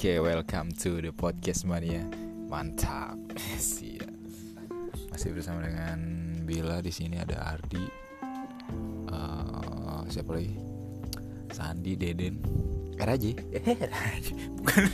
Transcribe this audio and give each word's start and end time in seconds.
Oke, 0.00 0.16
welcome 0.16 0.72
to 0.80 1.04
the 1.04 1.12
podcast 1.12 1.68
mania. 1.68 2.00
Mantap. 2.48 3.20
Masih 5.12 5.28
bersama 5.36 5.60
dengan 5.60 6.00
Bila 6.48 6.80
di 6.80 6.88
sini 6.88 7.20
ada 7.20 7.36
Ardi. 7.36 7.84
Eh, 9.12 10.00
siapa 10.08 10.40
lagi? 10.40 10.56
Sandi, 11.52 12.00
Deden. 12.00 12.40
RAJ. 12.96 13.44
Eh, 13.52 13.60
RAJ. 13.92 14.26
Bukan. 14.56 14.88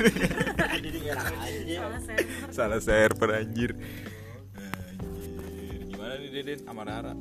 Salah 2.51 2.83
server 2.83 3.31
anjir. 3.31 3.79
Anjir. 3.79 5.87
Gimana 5.87 6.19
nih 6.19 6.31
Deden 6.35 6.59
sama 6.67 6.83
Rara? 6.83 7.15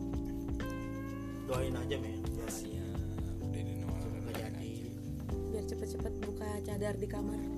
doain 1.46 1.78
aja 1.78 2.02
men 2.02 2.18
jadi 3.54 3.74
biar 5.54 5.66
cepet-cepet 5.70 6.14
buka 6.26 6.50
cadar 6.66 6.98
di 6.98 7.06
kamar 7.06 7.55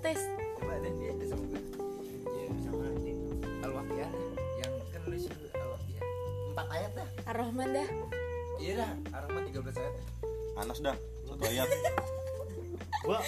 tes 0.00 0.20
Coba 0.56 0.74
deh 0.78 0.92
dia 0.94 1.10
ada 1.10 1.24
sama 1.26 1.44
gue. 1.46 1.62
ya 2.28 2.46
bisa 2.50 2.70
ngerti 2.70 3.12
Al-Waqiah 3.62 4.10
yang 4.58 4.72
kan 4.88 5.00
lu 5.04 5.14
isi 5.14 5.28
Al-Waqiah. 5.30 6.02
Empat 6.50 6.66
ayat 6.70 6.90
dah. 6.94 7.08
Ar-Rahman 7.26 7.68
dah 7.72 7.88
Iya 8.58 8.72
dah, 8.76 8.90
Ar-Rahman 9.14 9.42
13 9.46 9.78
ayat. 9.78 9.94
Anas 10.58 10.78
dah 10.80 10.96
satu 11.22 11.42
ayat 11.44 11.68
gue 12.98 13.18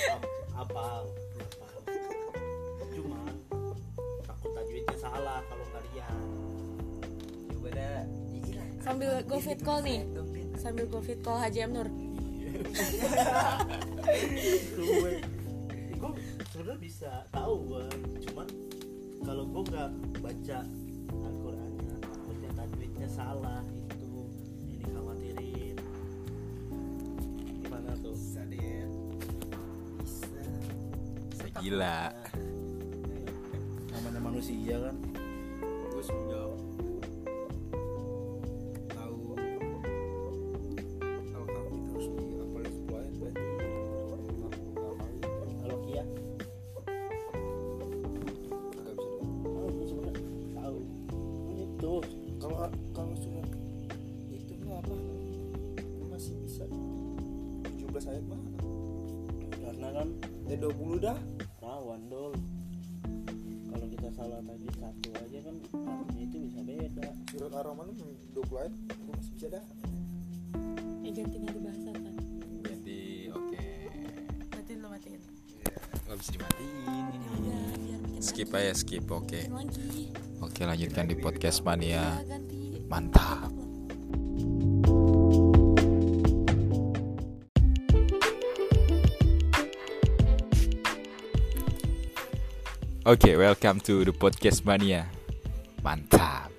apa 0.51 0.85
cuman 2.91 3.33
takut 4.27 4.51
tajwidnya 4.51 4.97
salah 4.99 5.39
kalau 5.47 5.63
kalian 5.71 6.19
Coba 7.49 7.69
dah. 7.71 8.03
Iya 8.35 8.63
sambil 8.83 9.23
go 9.25 9.39
fit 9.39 9.61
call 9.63 9.81
nih 9.81 10.03
Din. 10.35 10.49
sambil 10.59 10.85
go 10.85 10.99
fit 10.99 11.23
call 11.23 11.39
Haji 11.39 11.61
Amnur 11.63 11.87
sebenarnya 16.71 16.87
bisa 16.87 17.11
tahu 17.35 17.55
gue 17.67 17.87
cuman 18.31 18.47
kalau 19.27 19.43
gue 19.43 19.63
nggak 19.75 19.91
baca 20.23 20.59
Al-Qurannya 21.11 21.95
takutnya 21.99 22.51
tajwidnya 22.55 23.09
salah 23.11 23.63
itu 23.91 24.31
ini 24.71 24.87
khawatirin 24.95 25.77
gimana 27.59 27.91
tuh 27.99 28.15
Bisa 28.15 28.47
deh. 28.47 28.87
Bisa. 29.99 31.59
Gila. 31.59 32.15
namanya 33.91 34.21
manusia 34.23 34.79
kan 34.79 34.97
bisa 76.21 76.37
dimatiin 76.37 77.17
ini. 77.41 77.49
ya 77.49 78.21
Skip 78.21 78.53
aja 78.53 78.77
skip 78.77 79.09
oke. 79.09 79.49
Lagi 79.49 80.13
Oke 80.45 80.69
lanjutkan 80.69 81.09
di 81.09 81.17
podcast 81.17 81.65
mania. 81.65 82.21
Mantap. 82.93 83.49
Oke, 93.09 93.33
welcome 93.41 93.81
to 93.81 94.05
the 94.05 94.13
podcast 94.13 94.69
mania. 94.69 95.09
Mantap. 95.81 96.53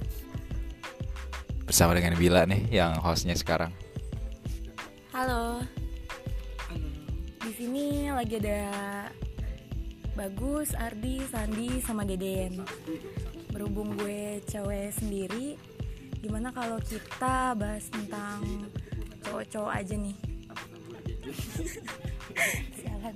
Bersama 1.70 1.94
dengan 1.94 2.18
Bila 2.18 2.50
nih 2.50 2.66
yang 2.74 2.98
hostnya 2.98 3.38
sekarang. 3.38 3.70
halo 5.12 5.62
di 7.42 7.52
sini 7.68 8.08
lagi 8.14 8.38
ada 8.38 8.62
Bagus, 10.12 10.76
Ardi, 10.76 11.24
Sandi, 11.32 11.80
sama 11.80 12.04
Deden. 12.04 12.60
Berhubung 13.48 13.96
gue 13.96 14.44
cewek 14.44 14.92
sendiri, 14.92 15.56
gimana 16.20 16.52
kalau 16.52 16.76
kita 16.84 17.56
bahas 17.56 17.88
tentang 17.88 18.68
cowok-cowok 19.24 19.72
aja 19.72 19.96
nih? 19.96 20.18
Sialan. 22.76 23.16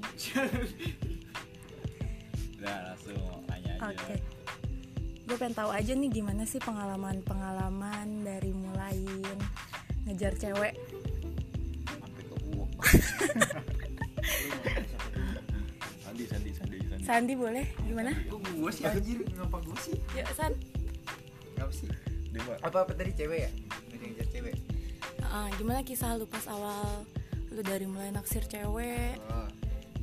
Udah 2.55 2.77
langsung 2.91 3.43
nanya 3.51 3.71
Oke. 3.91 4.15
Gue 5.25 5.35
pengen 5.35 5.55
tahu 5.57 5.69
aja 5.75 5.91
nih 5.91 6.09
gimana 6.15 6.47
sih 6.47 6.63
pengalaman-pengalaman 6.63 8.23
dari 8.23 8.55
mulain 8.55 9.35
ngejar 10.07 10.31
cewek. 10.39 10.79
Sampai 11.91 12.23
ke 12.23 12.35
Sandi, 17.05 17.33
boleh? 17.33 17.65
Gimana? 17.79 18.11
kok 18.25 18.41
gue 18.41 18.71
sih 18.71 18.83
anjir 18.83 19.21
ngapa 19.29 19.57
gue 19.61 19.77
sih 19.79 19.95
Yuk 20.11 20.27
San. 20.33 20.53
ngapa 21.55 21.71
sih 21.71 21.89
Dewa. 22.27 22.57
apa 22.59 22.77
apa 22.81 22.91
tadi 22.91 23.13
cewek 23.13 23.39
ya 23.39 23.51
ngejar 23.95 24.27
cewek 24.29 24.55
Ah, 25.23 25.47
gimana 25.53 25.81
kisah 25.81 26.15
lu 26.15 26.25
pas 26.25 26.43
awal 26.47 27.03
lu 27.49 27.61
dari 27.61 27.85
mulai 27.85 28.09
naksir 28.09 28.43
cewek 28.43 29.15
oh, 29.25 29.47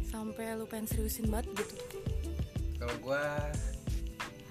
sampai 0.05 0.55
lu 0.55 0.65
pengen 0.65 0.87
seriusin 0.87 1.27
banget 1.27 1.53
gitu. 1.55 1.75
kalau 2.77 2.95
gue 2.99 3.23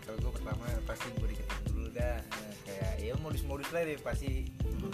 kalau 0.01 0.17
gue 0.19 0.31
pertama 0.33 0.61
pasti 0.83 1.07
gue 1.11 1.27
deketin 1.27 1.59
dulu 1.67 1.87
dah 1.91 2.17
Nah, 2.21 2.53
kayak 2.63 2.93
ya 2.99 3.13
modus-modus 3.17 3.69
lah 3.69 3.81
deh 3.81 3.97
pasti 3.97 4.29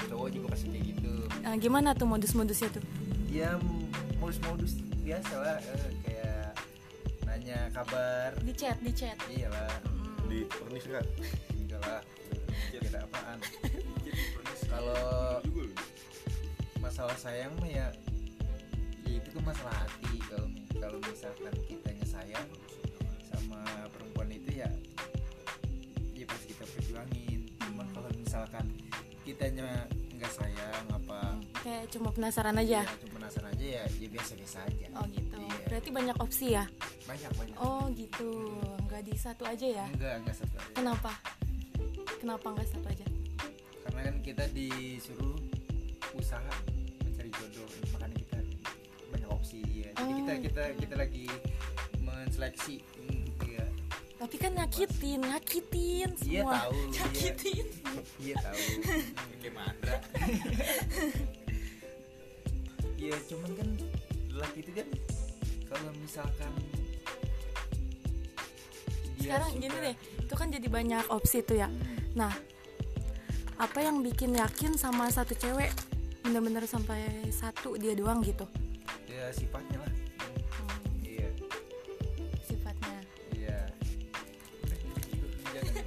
cowok 0.07 0.27
juga 0.29 0.47
pasti 0.49 0.65
kayak 0.69 0.85
gitu 0.87 1.11
Ah, 1.41 1.55
gimana 1.55 1.91
tuh 1.91 2.05
modus-modusnya 2.05 2.69
tuh? 2.71 2.83
ya 3.27 3.55
modus-modus 4.17 4.75
biasa 4.99 5.33
lah 5.37 5.57
eh, 5.61 5.91
kayak 6.01 6.16
nanya 7.47 7.71
kabar 7.71 8.35
Di 8.43 8.51
chat, 8.51 8.75
di 8.83 8.91
chat. 8.91 9.15
iyalah 9.31 9.71
Hmm. 9.87 10.27
di 10.27 10.43
pernis 10.43 10.83
enggak 10.83 11.07
enggak 11.55 11.79
lah 11.79 12.03
kira 12.67 12.99
apaan 12.99 13.39
kalau 14.67 15.39
masalah 16.77 17.15
sayang 17.15 17.55
mah 17.55 17.71
ya 17.71 17.87
ya 19.07 19.15
itu 19.15 19.29
kan 19.31 19.43
masalah 19.47 19.79
hati 19.79 20.19
kalau 20.27 20.47
kalau 20.75 20.99
misalkan 20.99 21.55
kitanya 21.63 22.03
sayang 22.05 22.47
sama 23.23 23.63
perempuan 23.95 24.27
itu 24.27 24.51
ya 24.53 24.67
ya 26.11 26.27
pasti 26.27 26.51
kita 26.51 26.67
perjuangin 26.67 27.47
cuman 27.63 27.87
kalau 27.95 28.11
misalkan 28.11 28.67
kitanya 29.23 29.87
nggak 30.11 30.33
sayang 30.35 30.83
apa 30.91 31.39
Kayak 31.57 31.87
cuma 31.89 32.11
penasaran 32.11 32.55
aja. 32.57 32.83
ya 32.83 32.91
cuma 32.99 33.23
penasaran 33.23 33.49
aja 33.49 33.65
ya 33.65 33.83
ya 33.95 34.07
biasa-biasa 34.09 34.57
aja 34.67 34.87
Oh 34.99 35.07
gitu. 35.07 35.35
Iya. 35.37 35.65
Berarti 35.67 35.89
banyak 35.91 36.17
opsi 36.17 36.45
ya? 36.51 36.63
Banyak 37.07 37.31
banyak 37.33 37.55
Oh 37.57 37.87
gitu. 37.89 38.29
Nggak 38.85 39.01
di 39.01 39.15
satu 39.15 39.43
aja 39.43 39.63
ya? 39.65 39.85
enggak 39.89 40.13
enggak 40.21 40.35
satu 40.35 40.55
aja. 40.55 40.71
Kenapa? 40.73 41.11
Kenapa 42.17 42.47
nggak 42.51 42.67
satu 42.67 42.87
aja? 42.87 43.07
karena 43.87 44.01
kan 44.03 44.15
kita 44.19 44.43
disuruh 44.51 45.39
usaha 46.13 46.53
mencari 46.99 47.31
jodoh 47.31 47.63
makanya 47.89 48.19
kita 48.19 48.37
banyak 49.07 49.29
opsi 49.31 49.63
ya 49.63 49.89
jadi 49.95 50.03
Oh, 50.03 50.17
kita 50.19 50.33
kita 50.43 50.61
gitu. 50.67 50.79
kita 50.83 50.95
lagi 50.97 51.25
menseleksi 51.97 52.75
ya 53.41 53.63
Tapi 54.17 54.35
kan 54.35 54.51
nyakitin, 54.53 55.23
nyakitin 55.23 56.09
semua. 56.13 56.27
iya 56.27 56.43
tahu 56.43 56.75
iya, 56.75 56.91
Nyakitin. 56.99 57.65
iya 58.19 58.35
tahu 58.37 58.59
Kayak 59.39 59.53
Mandra. 59.55 59.95
iya 62.97 63.15
cuman 63.23 63.51
kan 63.55 63.69
laki 64.29 64.59
itu 64.61 64.71
kan 64.73 64.87
kalau 65.65 65.89
misalkan 65.95 66.51
Sekarang 69.27 69.51
suka- 69.51 69.61
gini 69.61 69.77
deh, 69.83 69.95
itu 70.23 70.33
kan 70.33 70.47
jadi 70.47 70.67
banyak 70.67 71.03
opsi 71.11 71.43
tuh 71.43 71.59
ya. 71.59 71.67
Nah, 72.15 72.31
apa 73.57 73.79
yang 73.81 73.99
bikin 73.99 74.31
yakin 74.33 74.79
sama 74.79 75.11
satu 75.11 75.35
cewek 75.35 75.69
bener-bener 76.23 76.63
sampai 76.63 77.27
satu 77.29 77.75
dia 77.75 77.91
doang 77.91 78.23
gitu? 78.23 78.47
Ya 79.07 79.27
sifatnya 79.31 79.83
lah. 79.83 79.91
Hmm, 80.55 80.79
iya. 81.03 81.29
Sifatnya. 82.43 82.99
Iya. 83.33 83.59
Gitu 85.55 85.83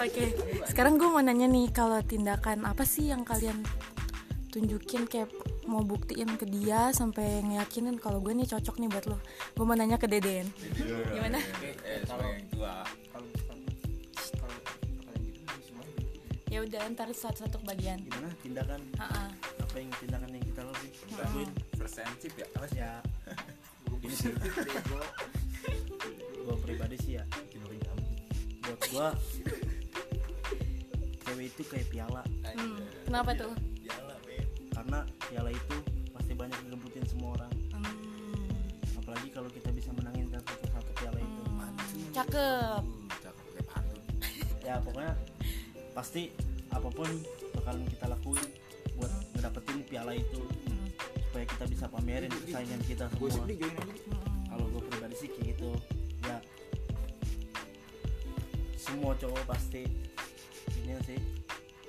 Oke, 0.00 0.24
sekarang 0.64 0.96
gue 0.96 1.08
mau 1.08 1.20
nanya 1.20 1.44
nih 1.44 1.68
kalau 1.70 2.00
tindakan 2.00 2.64
apa 2.64 2.88
sih 2.88 3.12
yang 3.12 3.20
kalian 3.20 3.60
tunjukin 4.48 5.04
kayak 5.04 5.28
mau 5.68 5.84
buktiin 5.84 6.34
ke 6.34 6.48
dia 6.48 6.88
sampai 6.90 7.44
ngeyakinin? 7.44 8.00
Kalau 8.00 8.18
gue 8.18 8.32
nih 8.32 8.48
cocok 8.48 8.80
nih 8.80 8.88
buat 8.88 9.06
lo. 9.06 9.20
Gue 9.52 9.64
mau 9.68 9.76
nanya 9.76 10.00
ke 10.00 10.08
Deden. 10.08 10.48
Gimana? 11.12 11.38
Eh, 11.90 12.00
sebagai 12.00 12.30
yang 12.32 12.48
tua. 12.48 12.74
kalau 13.10 13.26
misalkan 13.26 13.58
kalau 14.36 14.58
kalian 15.02 15.22
gitu 15.26 15.60
semuanya 15.64 15.94
Ya 16.46 16.58
udah 16.60 16.80
ntar 16.88 17.08
satu-satu 17.10 17.58
bagian. 17.64 17.98
gimana? 18.00 18.30
Tindakan? 18.40 18.80
Ha-ha. 18.96 19.26
apa 19.60 19.74
yang 19.76 19.90
tindakan 19.96 20.30
yang 20.30 20.44
kita 20.44 20.60
lakuin? 20.62 20.92
Lakuin 21.12 21.50
Persensif 21.72 22.32
ya. 22.34 22.46
Apa 22.54 22.66
sih? 22.66 22.78
ya 22.78 22.92
ini 24.00 24.14
sih. 24.16 24.32
gua 24.88 25.04
gua 26.42 26.56
pribadi 26.58 26.96
sih 26.98 27.12
ya. 27.16 27.24
Buat 28.62 28.80
gua 28.88 29.08
cewek 31.22 31.46
itu 31.48 31.62
kayak 31.64 31.86
piala. 31.88 32.22
Hmm, 32.44 32.78
Kenapa 33.04 33.30
tuh? 33.34 33.52
karena 34.72 34.98
piala 35.20 35.50
itu 35.50 35.76
pasti 36.10 36.32
banyak 36.32 36.58
direbutin 36.64 37.04
semua 37.04 37.36
orang. 37.36 37.52
Hmm, 37.70 37.92
apalagi 38.96 39.28
kalau 39.28 39.46
kita 39.46 39.69
cakep. 42.30 42.82
Hmm, 42.86 43.08
cakep 43.10 43.44
kayak 43.50 43.66
pantun. 43.66 44.02
ya 44.66 44.74
pokoknya 44.78 45.14
pasti 45.90 46.22
apa 46.70 46.88
pun 46.94 47.10
bakalan 47.58 47.82
kita 47.90 48.06
lakuin 48.06 48.48
buat 48.94 49.12
ngedapetin 49.34 49.78
piala 49.90 50.12
itu 50.14 50.40
Hmm, 50.70 50.86
supaya 51.26 51.44
kita 51.50 51.64
bisa 51.66 51.84
pamerin 51.90 52.30
kesayangan 52.30 52.80
kita 52.86 53.04
semua 53.18 53.42
hmm, 53.50 54.46
kalau 54.46 54.64
gue 54.70 54.82
pribadi 54.86 55.14
sih 55.18 55.28
kayak 55.34 55.58
gitu 55.58 55.70
ya 56.22 56.38
semua 58.78 59.12
cowok 59.18 59.42
pasti 59.50 59.82
ini 60.86 60.94
sih 61.06 61.20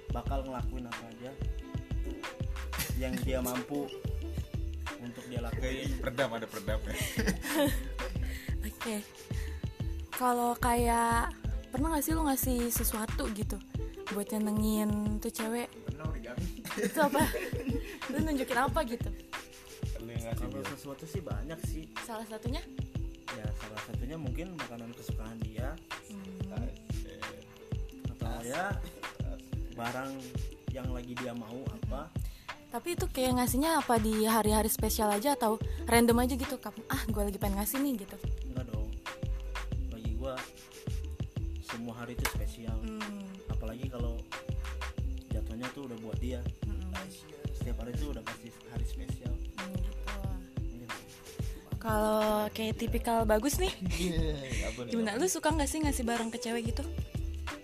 bakal 0.09 0.41
ngelakuin 0.43 0.89
apa 0.89 1.03
aja 1.13 1.31
yang 2.97 3.13
dia 3.21 3.39
mampu 3.41 3.85
untuk 5.01 5.23
dia 5.29 5.41
lakuin 5.41 5.89
Perdam 6.01 6.29
ada 6.37 6.45
perdam 6.45 6.79
ya. 6.85 6.93
Oke. 8.69 8.95
Kalau 10.21 10.53
kayak 10.61 11.33
pernah 11.73 11.97
gak 11.97 12.05
sih 12.05 12.13
lu 12.13 12.21
ngasih 12.29 12.69
sesuatu 12.69 13.25
gitu 13.33 13.57
buat 14.13 14.29
nyenengin 14.29 15.17
tuh 15.17 15.33
cewek? 15.33 15.65
pernah 15.89 16.05
origami 16.13 16.61
Itu 16.77 16.99
apa? 17.01 17.25
lu 18.13 18.17
nunjukin 18.21 18.59
apa 18.61 18.79
gitu? 18.85 19.09
Kalau 19.97 20.61
sesuatu 20.77 21.09
sih 21.09 21.25
banyak 21.25 21.57
sih 21.65 21.89
Salah 22.05 22.27
satunya? 22.29 22.61
ya 23.31 23.47
salah 23.63 23.81
satunya 23.87 24.19
mungkin 24.19 24.53
makanan 24.59 24.93
kesukaan 24.93 25.39
dia 25.41 25.73
Hmm, 26.11 26.53
atau 28.11 28.43
ya 28.43 28.75
barang 29.73 30.11
yang 30.75 30.85
lagi 30.91 31.15
dia 31.15 31.31
mau 31.31 31.63
apa 31.65 32.11
Tapi 32.69 32.93
itu 32.93 33.07
kayak 33.09 33.39
ngasihnya 33.41 33.79
apa 33.79 33.97
di 33.97 34.27
hari-hari 34.27 34.67
spesial 34.69 35.09
aja 35.09 35.33
atau 35.33 35.57
random 35.89 36.21
aja 36.21 36.35
gitu? 36.35 36.59
Kapan? 36.61 36.83
Ah, 36.91 37.01
gue 37.09 37.23
lagi 37.25 37.39
pengen 37.39 37.57
ngasih 37.63 37.79
nih 37.83 38.03
gitu. 38.05 38.15
Semua 41.81 41.97
hari 41.97 42.13
itu 42.13 42.25
spesial 42.29 42.77
Hmm, 42.85 43.25
apalagi 43.49 43.89
kalau 43.89 44.13
jatuhnya 45.33 45.65
tuh 45.73 45.89
udah 45.89 45.97
buat 46.05 46.13
dia 46.21 46.37
hmm, 46.61 46.93
setiap 47.57 47.81
hari 47.81 47.97
itu 47.97 48.05
udah 48.13 48.21
pasti 48.21 48.53
hari 48.69 48.85
spesial 48.85 49.33
hmm, 49.33 49.73
gitu. 49.73 49.89
Iya. 50.77 50.87
Kalau 51.81 52.45
kayak 52.53 52.77
tipikal 52.77 53.25
bagus 53.25 53.57
nih, 53.57 53.73
Apa 54.69 54.85
nih? 54.85 54.93
gimana? 54.93 55.17
Lu 55.17 55.25
suka 55.25 55.49
nggak 55.49 55.65
sih 55.65 55.81
ngasih 55.81 56.05
barang 56.05 56.29
ke 56.29 56.37
cewek 56.37 56.69
gitu? 56.69 56.85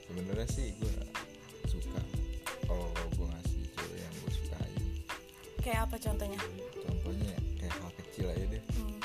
Sebenarnya 0.10 0.50
sih 0.50 0.74
gue 0.74 0.94
suka 1.70 2.02
kalau 2.66 2.90
gue 2.90 3.28
ngasih 3.30 3.62
cewek 3.70 4.00
yang 4.02 4.14
gue 4.18 4.32
sukain. 4.34 4.82
Kayak 5.62 5.80
apa 5.86 5.96
contohnya? 6.02 6.40
Contohnya 6.74 7.34
kayak 7.62 7.74
hal 7.78 7.92
kecil 8.02 8.26
aja 8.34 8.46
deh. 8.50 8.64
Hmm. 8.74 8.98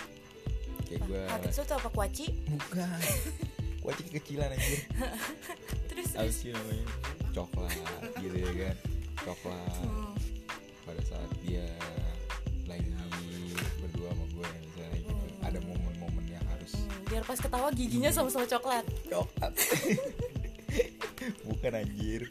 Kayak 0.89 1.01
gue 1.05 1.21
Hal 1.29 1.41
kecil 1.45 1.63
tuh 1.69 1.77
apa 1.77 1.89
kuaci? 1.93 2.27
bukan. 2.49 2.89
Kuaci 3.83 4.03
kekecilan 4.07 4.49
aja. 4.49 4.79
Terus 5.91 6.09
terus. 6.15 6.33
sih 6.33 6.51
namanya? 6.51 6.87
Coklat 7.33 7.75
gitu 8.17 8.37
ya 8.37 8.53
kan. 8.57 8.77
Coklat 9.21 9.75
Hmm. 9.77 10.15
pada 10.83 11.03
saat 11.03 11.31
dia 11.41 11.67
lagi 12.65 12.91
berdua 13.79 14.09
sama 14.09 14.25
gue 14.29 14.47
misalnya 14.63 14.99
gitu. 14.99 15.15
Ada 15.41 15.59
momen-momen 15.61 16.25
yang 16.29 16.45
harus 16.49 16.73
Hmm, 16.73 17.03
biar 17.07 17.23
pas 17.23 17.37
ketawa 17.37 17.69
giginya 17.71 18.11
sama-sama 18.11 18.47
coklat. 18.47 18.87
coklat 19.05 19.53
bukan 21.45 21.73
anjir 21.77 22.27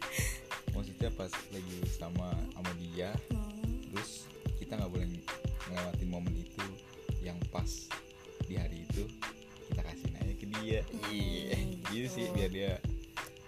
maksudnya 0.71 1.07
pas 1.11 1.29
lagi 1.49 1.77
sama 1.89 2.27
sama 2.49 2.71
dia 2.77 3.11
Hmm. 3.29 3.79
terus 3.87 4.25
kita 4.57 4.75
nggak 4.75 4.89
boleh 4.89 5.07
ngelewatin 5.65 6.09
momen 6.09 6.33
itu 6.33 6.65
yang 7.21 7.37
pas 7.49 7.87
sih 12.21 12.29
biar 12.31 12.49
dia 12.49 12.73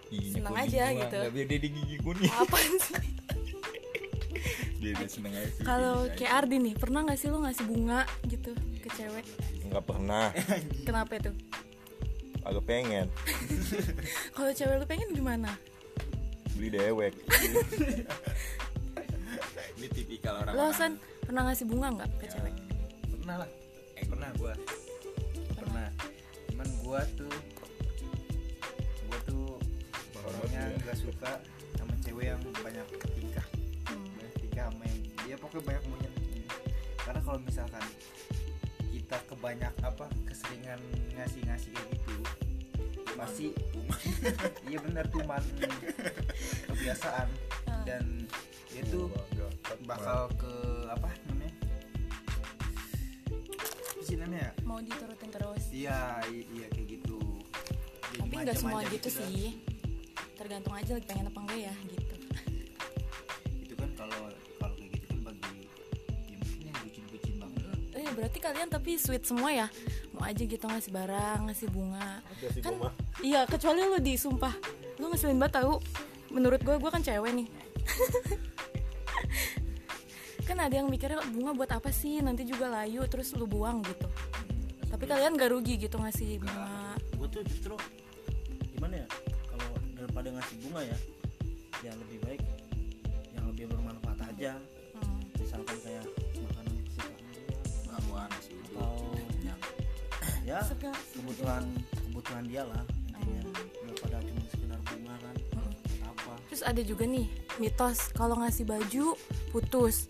giginya 0.07 0.33
Seneng 0.35 0.45
kuning 0.47 0.63
aja 0.63 0.81
semua. 0.83 0.99
gitu. 0.99 1.17
Nggak, 1.19 1.31
biar 1.31 1.47
dia 1.47 1.59
di 1.59 1.69
gigi 1.71 1.97
kuning 1.99 2.31
Apa 2.31 2.57
sih? 2.63 3.01
biar 4.75 4.93
dia 4.95 5.07
seneng 5.07 5.33
aja 5.33 5.49
sih, 5.49 5.63
Kalau 5.63 5.95
kayak 6.11 6.33
Ardi 6.35 6.55
nih, 6.59 6.73
pernah 6.73 6.99
nggak 7.01 7.15
sih 7.15 7.27
lu 7.27 7.39
ngasih 7.39 7.65
bunga 7.65 7.99
gitu 8.25 8.51
ke 8.79 8.89
cewek? 8.91 9.25
nggak 9.65 9.83
pernah 9.83 10.27
Kenapa 10.83 11.11
itu? 11.15 11.31
agak 12.43 12.63
pengen 12.63 13.07
Kalau 14.35 14.51
cewek 14.51 14.75
lu 14.75 14.85
pengen 14.85 15.09
gimana? 15.11 15.55
beli 16.53 16.69
dewek 16.69 17.13
ini 19.73 19.87
tipikal 19.89 20.37
orang 20.39 20.53
Lo 20.53 20.69
San 20.69 20.93
pernah 21.21 21.41
ngasih 21.45 21.65
bunga 21.65 21.87
nggak 21.93 22.09
ke 22.19 22.25
cewek? 22.29 22.53
pernah 23.09 23.35
lah 23.39 23.49
eh 23.95 24.05
pernah 24.05 24.29
gua 24.35 24.53
pernah 25.55 25.87
cuman 26.45 26.67
gua 26.83 27.01
tuh 27.15 27.31
orangnya 30.93 31.09
gak 31.09 31.09
suka 31.09 31.31
sama 31.75 31.93
cewek 31.99 32.25
yang 32.27 32.41
banyak 32.55 32.85
tingkah 33.11 33.47
Hmm. 33.83 34.05
banyak 34.15 34.35
tingkah 34.39 34.63
sama 34.69 34.83
yang 34.85 34.99
dia 35.19 35.35
pokoknya 35.35 35.63
banyak 35.65 35.83
monyet 35.89 36.13
karena 36.97 37.19
kalau 37.19 37.39
misalkan 37.41 37.85
kita 38.87 39.17
kebanyak 39.25 39.73
apa 39.81 40.05
keseringan 40.23 40.79
ngasih-ngasih 41.11 41.73
kayak 41.73 41.89
gitu 41.91 42.15
pasti 43.13 43.47
iya 44.69 44.77
benar 44.79 45.05
tuman 45.09 45.41
kebiasaan 46.67 47.27
Ah. 47.65 47.81
dan 47.83 48.05
dia 48.69 48.83
tuh 48.85 49.09
bakal 49.83 50.29
ke 50.35 50.53
apa 50.87 51.09
namanya 51.27 51.53
sih 53.99 54.15
namanya 54.15 54.51
Mau 54.61 54.77
diturutin 54.79 55.29
terus? 55.29 55.63
iya 55.69 56.21
iya 56.29 56.67
kayak 56.69 56.87
gitu 56.93 57.19
Jadi 58.13 58.19
Tapi 58.21 58.35
nggak 58.39 58.55
semua 58.55 58.81
gitu 58.85 59.09
dah. 59.09 59.17
sih. 59.25 59.45
Tergantung 60.43 60.75
aja 60.75 60.91
lagi 60.99 61.07
pengen 61.07 61.31
apa 61.31 61.39
enggak 61.39 61.59
ya 61.71 61.75
gitu. 61.87 62.15
itu 63.63 63.73
kan 63.79 63.89
kalau 63.95 64.27
kalau 64.59 64.75
kayak 64.75 64.91
gitu 64.91 65.05
kan 65.07 65.19
bagi 65.23 65.71
ya 66.27 66.35
mungkin 66.35 66.59
yang 66.67 66.77
bucin-bucin 66.83 67.35
banget. 67.39 67.63
Eh 67.95 68.11
berarti 68.11 68.37
kalian 68.43 68.67
tapi 68.67 68.91
sweet 68.99 69.23
semua 69.23 69.55
ya? 69.55 69.71
Mau 70.11 70.19
aja 70.27 70.43
gitu 70.43 70.67
ngasih 70.67 70.91
barang, 70.91 71.47
ngasih 71.47 71.71
bunga. 71.71 72.19
Ngasih 72.43 72.59
kan 72.59 72.75
bunga. 72.75 72.91
iya 73.23 73.47
kecuali 73.47 73.87
lu 73.87 74.03
di 74.03 74.19
sumpah. 74.19 74.51
Lu 74.99 75.07
ngeselin 75.15 75.39
banget 75.39 75.63
tahu 75.63 75.79
menurut 76.35 76.59
gue 76.59 76.75
gue 76.75 76.91
kan 76.91 76.99
cewek 76.99 77.31
nih. 77.39 77.47
Kan 80.43 80.59
ada 80.59 80.75
yang 80.75 80.91
mikirnya 80.91 81.23
bunga 81.31 81.55
buat 81.55 81.71
apa 81.71 81.87
sih? 81.87 82.19
Nanti 82.19 82.43
juga 82.43 82.67
layu 82.67 83.07
terus 83.07 83.31
lu 83.31 83.47
buang 83.47 83.79
gitu. 83.87 84.11
Tapi 84.91 85.07
kalian 85.07 85.39
gak 85.39 85.55
rugi 85.55 85.79
gitu 85.79 85.95
ngasih 85.95 86.35
bunga. 86.43 86.99
Gue 87.15 87.31
tuh 87.31 87.47
justru 87.47 87.79
gimana 88.75 88.99
ya 88.99 89.07
daripada 90.23 90.39
ngasih 90.39 90.57
bunga 90.63 90.81
ya. 90.87 90.97
Ya 91.83 91.91
lebih 91.99 92.17
baik 92.23 92.41
yang 93.35 93.45
lebih 93.51 93.65
bermanfaat 93.75 94.19
aja. 94.31 94.55
Hmm. 94.95 95.19
misalkan 95.35 95.77
kayak 95.83 96.05
makanan 96.39 96.75
kesukaan 96.87 97.23
dia 97.27 97.43
Ramuan 97.91 98.29
sih 98.39 98.55
atau 98.71 98.93
ya 100.47 100.59
Segar. 100.63 100.95
kebutuhan 101.11 101.63
kebutuhan 102.07 102.43
dia 102.47 102.63
lah. 102.63 102.79
Intinya 103.19 103.43
daripada 103.83 104.15
cuma 104.23 104.41
sekedar 104.47 104.79
bunga 104.87 105.15
kan 105.19 105.35
Hmm. 105.59 106.07
apa. 106.07 106.33
Terus 106.47 106.63
ada 106.63 106.81
juga 106.87 107.03
nih 107.03 107.27
mitos. 107.59 107.99
Kalau 108.15 108.39
ngasih 108.39 108.63
baju 108.63 109.19
putus. 109.51 110.07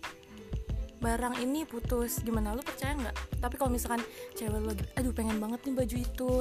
Barang 1.02 1.34
ini 1.42 1.66
putus. 1.66 2.22
Gimana? 2.22 2.54
Lu 2.54 2.62
percaya 2.62 2.94
nggak? 2.94 3.42
Tapi 3.42 3.54
kalau 3.58 3.74
misalkan 3.74 4.06
cewek 4.38 4.62
lu 4.62 4.70
lagi 4.70 4.86
aduh 4.94 5.10
pengen 5.10 5.42
banget 5.42 5.58
nih 5.66 5.74
baju 5.74 5.96
itu. 5.98 6.32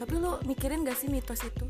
Tapi 0.00 0.12
lu 0.16 0.40
mikirin 0.48 0.88
gak 0.88 0.96
sih 0.96 1.12
mitos 1.12 1.44
itu 1.44 1.68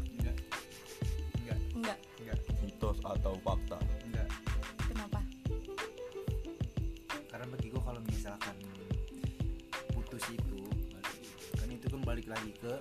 atau 3.18 3.36
fakta 3.44 3.78
enggak 4.08 4.28
kenapa 4.88 5.20
karena 7.28 7.46
bagi 7.52 7.68
gue 7.72 7.82
kalau 7.82 8.00
misalkan 8.08 8.56
putus 9.92 10.24
itu 10.32 10.60
kan 11.56 11.68
itu 11.68 11.86
kan 11.88 12.00
balik 12.04 12.26
lagi 12.28 12.52
ke 12.56 12.74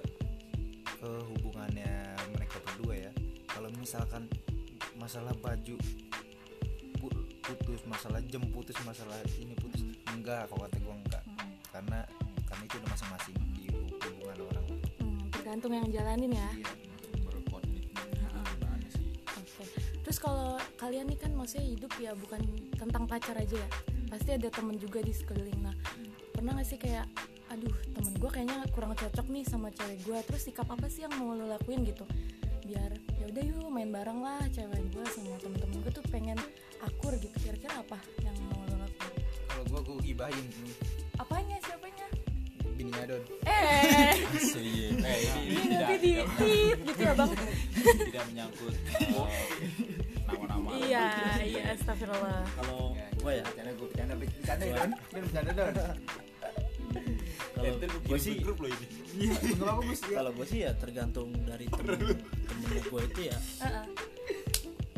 ke 1.02 1.12
hubungannya 1.34 2.16
mereka 2.36 2.62
berdua 2.62 3.10
ya 3.10 3.12
kalau 3.50 3.70
misalkan 3.80 4.30
masalah 4.96 5.34
baju 5.42 5.76
putus 7.42 7.82
masalah 7.90 8.20
jam 8.30 8.44
putus 8.54 8.78
masalah 8.88 9.18
ini 9.42 9.58
putus 9.58 9.84
hmm. 9.84 10.16
enggak 10.16 10.48
kalau 10.48 10.64
kata 10.70 10.78
gue 10.80 10.96
enggak 10.96 11.24
hmm. 11.26 11.52
karena 11.74 12.00
kami 12.48 12.64
itu 12.68 12.76
udah 12.80 12.90
masing-masing 12.96 13.36
di 13.58 13.66
hubungan 13.72 14.40
orang 14.48 14.66
hmm, 15.02 15.22
tergantung 15.34 15.74
yang 15.76 15.88
jalanin 15.92 16.32
ya 16.32 16.50
iya. 16.56 16.71
Kalau 20.22 20.62
kalian 20.78 21.10
nih 21.10 21.18
kan 21.18 21.34
maksudnya 21.34 21.66
hidup 21.66 21.90
ya 21.98 22.14
bukan 22.14 22.46
tentang 22.78 23.10
pacar 23.10 23.34
aja 23.42 23.58
ya. 23.58 23.70
Pasti 24.06 24.30
ada 24.38 24.54
temen 24.54 24.78
juga 24.78 25.02
di 25.02 25.10
sekeliling. 25.10 25.66
Nah, 25.66 25.74
pernah 26.30 26.62
gak 26.62 26.68
sih 26.70 26.78
kayak 26.78 27.10
aduh 27.52 27.74
temen 27.92 28.14
gue 28.16 28.30
kayaknya 28.32 28.64
kurang 28.72 28.96
cocok 28.96 29.28
nih 29.28 29.44
sama 29.44 29.68
cewek 29.76 30.00
gue 30.08 30.18
terus 30.24 30.48
sikap 30.48 30.70
apa 30.72 30.88
sih 30.88 31.04
yang 31.04 31.14
mau 31.18 31.34
lo 31.34 31.50
lakuin? 31.50 31.82
Gitu. 31.82 32.06
Biar 32.70 32.94
ya 33.18 33.26
udah 33.34 33.44
yuk 33.44 33.68
main 33.74 33.90
bareng 33.90 34.22
lah 34.22 34.46
cewek 34.54 34.80
gue 34.94 35.06
sama 35.10 35.36
temen-temen 35.42 35.82
gue 35.82 35.92
tuh 35.92 36.06
pengen 36.14 36.38
akur 36.86 37.18
gitu. 37.18 37.34
Kira-kira 37.42 37.82
apa 37.82 37.98
yang 38.22 38.38
mau 38.54 38.62
lo 38.70 38.78
lakuin? 38.78 39.14
Kalau 39.50 39.64
gue 39.66 39.80
gue 39.90 39.98
gibahin. 40.14 40.46
Apanya? 41.18 41.58
Siapanya? 41.66 42.08
Bininya 42.78 43.04
don 43.10 43.24
eh. 43.50 44.16
Asli. 44.38 44.96
Eh 45.02 45.18
ini, 45.44 45.76
nanti 45.76 45.96
di 45.98 46.12
gitu 46.88 47.02
ya 47.02 47.14
bang. 47.18 47.32
tidak 48.06 48.24
menyangkut. 48.32 48.76
Eh, 49.02 50.08
nama-nama. 50.34 50.70
Iya 50.78 51.06
iya 51.42 51.64
astagfirullah. 51.74 52.42
Kalau 52.54 52.82
Ya, 52.94 53.08
gue 53.14 53.32
ya 53.34 53.44
bercanda 53.44 53.72
gue 53.72 53.88
bercanda 53.88 54.14
bercanda 54.16 54.64
ya. 54.64 54.76
Don 54.78 54.92
bercanda 55.22 55.52
don. 55.54 55.74
Kalau 57.52 57.76
gue 57.78 58.18
sih 58.18 58.34
grup 58.40 58.58
loh 58.60 58.70
ini. 58.70 58.88
Ya 59.22 59.36
kalau 60.16 60.32
gue 60.34 60.46
sih 60.46 60.60
ya 60.64 60.72
tergantung 60.74 61.30
dari 61.44 61.68
temen 61.68 62.00
gue 62.82 63.02
itu 63.06 63.22
ya. 63.24 63.38
Heeh. 63.62 63.86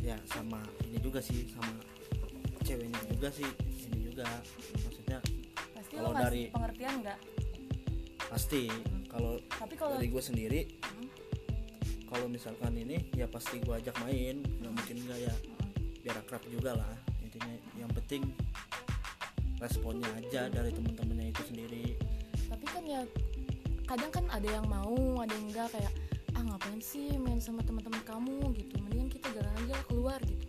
ya 0.03 0.19
sama 0.27 0.59
ini 0.83 0.99
juga 0.99 1.19
sih 1.19 1.47
sama 1.49 1.71
ceweknya 2.61 2.99
juga 3.09 3.27
sih 3.29 3.47
ini 3.89 3.99
juga. 4.05 4.27
Maksudnya 4.77 5.17
pasti 5.73 5.93
Kalau 5.93 6.11
dari- 6.13 6.49
pengertian 6.49 6.93
nggak? 7.01 7.19
Pasti. 8.27 8.63
Kalau 9.07 9.37
tapi 9.47 9.73
kalau 9.75 9.93
dari 9.95 10.07
gue 10.07 10.23
sendiri 10.23 10.61
Hmm. 10.81 11.07
Kalau 12.13 12.29
misalkan 12.29 12.77
ini 12.77 13.09
ya 13.17 13.25
pasti 13.25 13.57
gue 13.57 13.73
ajak 13.73 13.97
main. 14.05 14.45
Nggak 14.61 14.73
mungkin 14.77 14.97
nggak 15.09 15.19
ya. 15.25 15.33
Biar 16.05 16.21
akrab 16.21 16.45
juga 16.45 16.77
lah. 16.77 16.93
Intinya 17.25 17.57
yang 17.73 17.89
penting 17.89 18.29
responnya 19.57 20.05
aja 20.21 20.45
dari 20.53 20.69
teman-temannya 20.69 21.33
itu 21.33 21.43
sendiri. 21.49 21.97
Tapi 22.53 22.65
kan 22.69 22.83
ya 22.85 23.01
kadang 23.89 24.13
kan 24.13 24.25
ada 24.29 24.45
yang 24.45 24.65
mau 24.69 25.25
ada 25.25 25.33
yang 25.33 25.49
enggak 25.49 25.73
kayak 25.73 25.93
ah 26.37 26.41
ngapain 26.45 26.77
sih 26.85 27.17
main 27.17 27.41
sama 27.41 27.65
teman-teman 27.65 28.05
kamu? 28.05 28.37
Gitu. 28.61 28.77
Mendingan 28.77 29.09
kita 29.09 29.33
jalan 29.33 29.53
aja 29.65 29.75
keluar 29.89 30.19
gitu. 30.21 30.45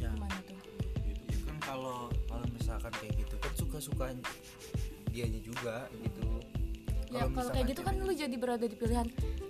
Ya. 0.00 0.08
Gimana 0.08 0.40
tuh? 0.48 0.56
Ya 1.04 1.36
kan 1.44 1.56
kalau 1.60 2.08
kalau 2.32 2.46
misalkan 2.56 2.92
kayak 2.96 3.12
gitu 3.20 3.36
kan 3.36 3.52
suka 3.60 3.76
suka 3.76 4.04
dianya 5.12 5.40
juga 5.44 5.84
gitu 6.00 6.25
ya 7.10 7.22
kalau 7.30 7.50
kayak 7.54 7.66
gitu 7.70 7.80
kan 7.82 7.94
lu 8.02 8.12
jadi 8.12 8.36
berada 8.36 8.66
di 8.66 8.76
pilihan 8.76 9.06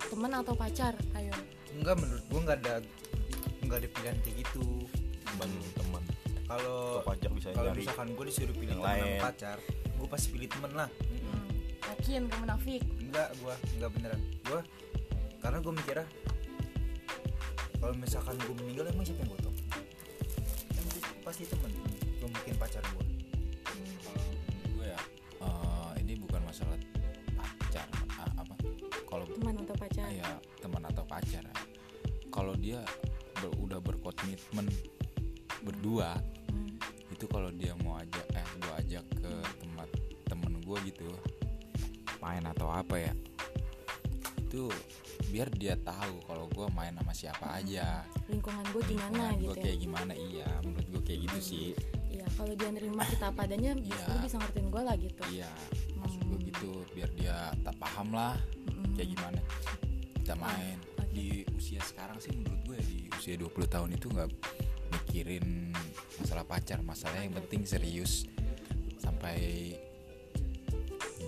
teman 0.08 0.32
atau 0.32 0.54
pacar 0.54 0.92
ayo. 1.16 1.32
Enggak 1.76 1.96
menurut 2.00 2.24
gua 2.28 2.40
nggak 2.46 2.58
ada 2.64 2.74
nggak 3.64 3.78
ada 3.82 3.88
pilihan 3.90 4.16
kayak 4.22 4.36
gitu. 4.44 4.64
Bagi 5.36 5.58
teman. 5.76 6.02
Kalau 6.46 7.02
Kalau 7.02 7.02
pacar 7.02 7.30
bisa 7.34 7.48
kalau 7.52 7.72
misalkan 7.74 8.08
gue 8.14 8.24
disuruh 8.30 8.54
pilih 8.54 8.74
teman 8.78 8.94
sama 8.94 9.16
pacar 9.20 9.58
gue 9.96 10.08
pasti 10.12 10.28
pilih 10.30 10.48
temen 10.48 10.72
lah. 10.76 10.88
Hmm. 10.92 11.48
yakin 11.86 12.22
kamu 12.28 12.44
nafik 12.46 12.82
enggak 13.02 13.28
gue 13.40 13.54
enggak 13.78 13.90
beneran. 13.98 14.20
Gue 14.46 14.60
karena 15.42 15.58
gue 15.58 15.72
mikirnya 15.74 16.06
kalau 17.76 17.94
misalkan 17.98 18.34
gue 18.40 18.54
meninggal 18.58 18.84
emang 18.90 19.04
siapa 19.04 19.20
yang 19.22 19.30
gotong 19.30 19.56
yang 20.74 20.86
pasti- 21.22 21.46
temen 21.46 21.70
gue 22.18 22.28
mungkin 22.30 22.54
pacar 22.58 22.82
gue 22.82 23.04
kalau 24.00 24.22
gue 24.74 24.86
ya 24.86 25.00
eh, 25.42 25.92
ini 26.02 26.12
bukan 26.18 26.40
masalah 26.42 26.74
teman 29.36 29.54
atau 29.60 29.76
pacar 29.76 30.08
ya 30.08 30.32
teman 30.58 30.82
atau 30.82 31.04
pacar 31.04 31.42
ya. 31.42 31.56
kalau 32.28 32.54
dia 32.54 32.80
ber- 33.36 33.56
udah 33.58 33.78
berkomitmen 33.78 34.66
berdua 35.60 36.16
Hmm. 36.46 36.78
itu 37.10 37.26
kalau 37.26 37.50
dia 37.50 37.74
mau 37.76 37.98
ajak 37.98 38.22
eh 38.32 38.46
gue 38.56 38.72
ajak 38.78 39.04
ke 39.14 39.30
tempat 39.58 39.88
temen 40.24 40.56
gue 40.58 40.78
gitu 40.86 41.10
main 42.16 42.42
atau 42.44 42.70
apa 42.70 42.96
ya 42.96 43.12
itu 44.38 44.70
biar 45.26 45.50
dia 45.50 45.74
tahu 45.76 46.22
kalau 46.22 46.46
gue 46.46 46.66
main 46.70 46.94
sama 46.94 47.10
siapa 47.10 47.46
aja 47.52 48.06
lingkungan 48.26 48.62
gue 48.68 48.82
gimana 48.86 49.10
Lingkungan 49.10 49.34
gitu 49.36 49.44
gue 49.44 49.52
ya 49.52 49.64
kayak 49.64 49.78
gimana 49.80 50.12
iya 50.14 50.48
menurut 50.62 50.86
gue 50.88 51.02
kayak 51.02 51.20
gitu 51.24 51.38
sih 51.42 51.68
iya 52.08 52.26
kalau 52.32 52.54
dia 52.54 52.70
nerima 52.70 53.02
kita 53.04 53.26
apa 53.26 53.40
adanya 53.42 53.70
bisa 53.74 54.06
Iya. 54.16 54.38
ngertiin 54.38 54.68
gue 54.68 54.82
lah 54.82 54.96
gitu 54.96 55.22
iya 55.28 55.50
maksud 55.98 56.20
gue 56.22 56.38
Hmm. 56.38 56.46
gitu 56.46 56.70
biar 56.94 57.10
dia 57.12 57.36
tak 57.60 57.74
paham 57.76 58.14
lah. 58.14 58.38
Kayak 58.96 59.10
gimana 59.12 59.40
kita 60.24 60.34
main 60.40 60.78
oke. 60.96 61.12
di 61.12 61.44
usia 61.54 61.80
sekarang 61.84 62.18
sih 62.18 62.32
menurut 62.32 62.60
gue 62.66 62.78
di 62.82 62.98
usia 63.14 63.36
20 63.36 63.52
tahun 63.68 63.90
itu 63.94 64.06
nggak 64.08 64.30
mikirin 64.96 65.70
masalah 66.18 66.44
pacar 66.48 66.80
masalah 66.80 67.20
yang 67.20 67.36
penting 67.36 67.62
serius 67.68 68.24
sampai 68.96 69.76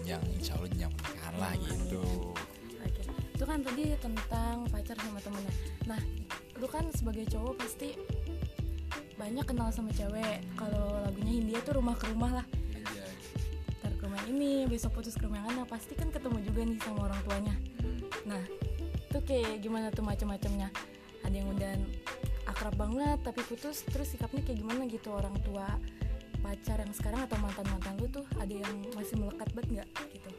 yang 0.09 0.25
insya 0.33 0.57
Allah 0.57 0.73
jenjang 0.73 0.93
pernikahan 0.97 1.35
lah 1.37 1.53
gitu 1.69 2.33
Oke, 2.79 3.03
itu 3.37 3.45
kan 3.45 3.59
tadi 3.61 3.85
tentang 4.01 4.57
pacar 4.71 4.97
sama 4.97 5.21
temennya. 5.21 5.55
Nah, 5.85 6.01
lu 6.57 6.67
kan 6.71 6.89
sebagai 6.95 7.27
cowok 7.29 7.55
pasti 7.61 7.95
banyak 9.19 9.45
kenal 9.45 9.69
sama 9.75 9.93
cewek. 9.93 10.41
Kalau 10.57 11.05
lagunya 11.05 11.33
Hindia 11.43 11.61
tuh 11.67 11.77
rumah 11.77 11.99
ke 11.99 12.09
rumah 12.09 12.41
lah. 12.41 12.47
aja 12.73 13.05
Ntar 13.83 13.93
ke 13.99 14.03
rumah 14.07 14.23
ini, 14.31 14.65
besok 14.71 14.97
putus 14.97 15.19
ke 15.19 15.27
rumah 15.27 15.43
yang 15.43 15.49
mana. 15.53 15.63
Pasti 15.69 15.93
kan 15.99 16.09
ketemu 16.09 16.39
juga 16.59 16.75
nih 16.75 16.83
sama 16.83 17.07
orang 17.07 17.21
tuanya. 17.23 17.55
Nah, 18.27 18.43
itu 18.99 19.19
kayak 19.23 19.63
gimana 19.63 19.95
tuh 19.95 20.03
macam-macamnya. 20.03 20.75
Ada 21.23 21.31
yang 21.39 21.55
udah 21.55 21.71
akrab 22.51 22.75
banget 22.75 23.23
tapi 23.23 23.47
putus, 23.47 23.87
terus 23.87 24.11
sikapnya 24.11 24.43
kayak 24.43 24.67
gimana 24.67 24.91
gitu? 24.91 25.15
Orang 25.15 25.39
tua 25.47 25.71
pacar 26.43 26.83
yang 26.83 26.91
sekarang 26.91 27.31
atau 27.31 27.39
mantan 27.39 27.63
mantan 27.71 27.95
lu 28.03 28.11
tuh 28.11 28.27
ada 28.43 28.51
yang 28.51 28.75
masih 28.99 29.23
melekat 29.23 29.47
banget 29.55 29.71
nggak? 29.71 29.89
Gitu. 30.11 30.31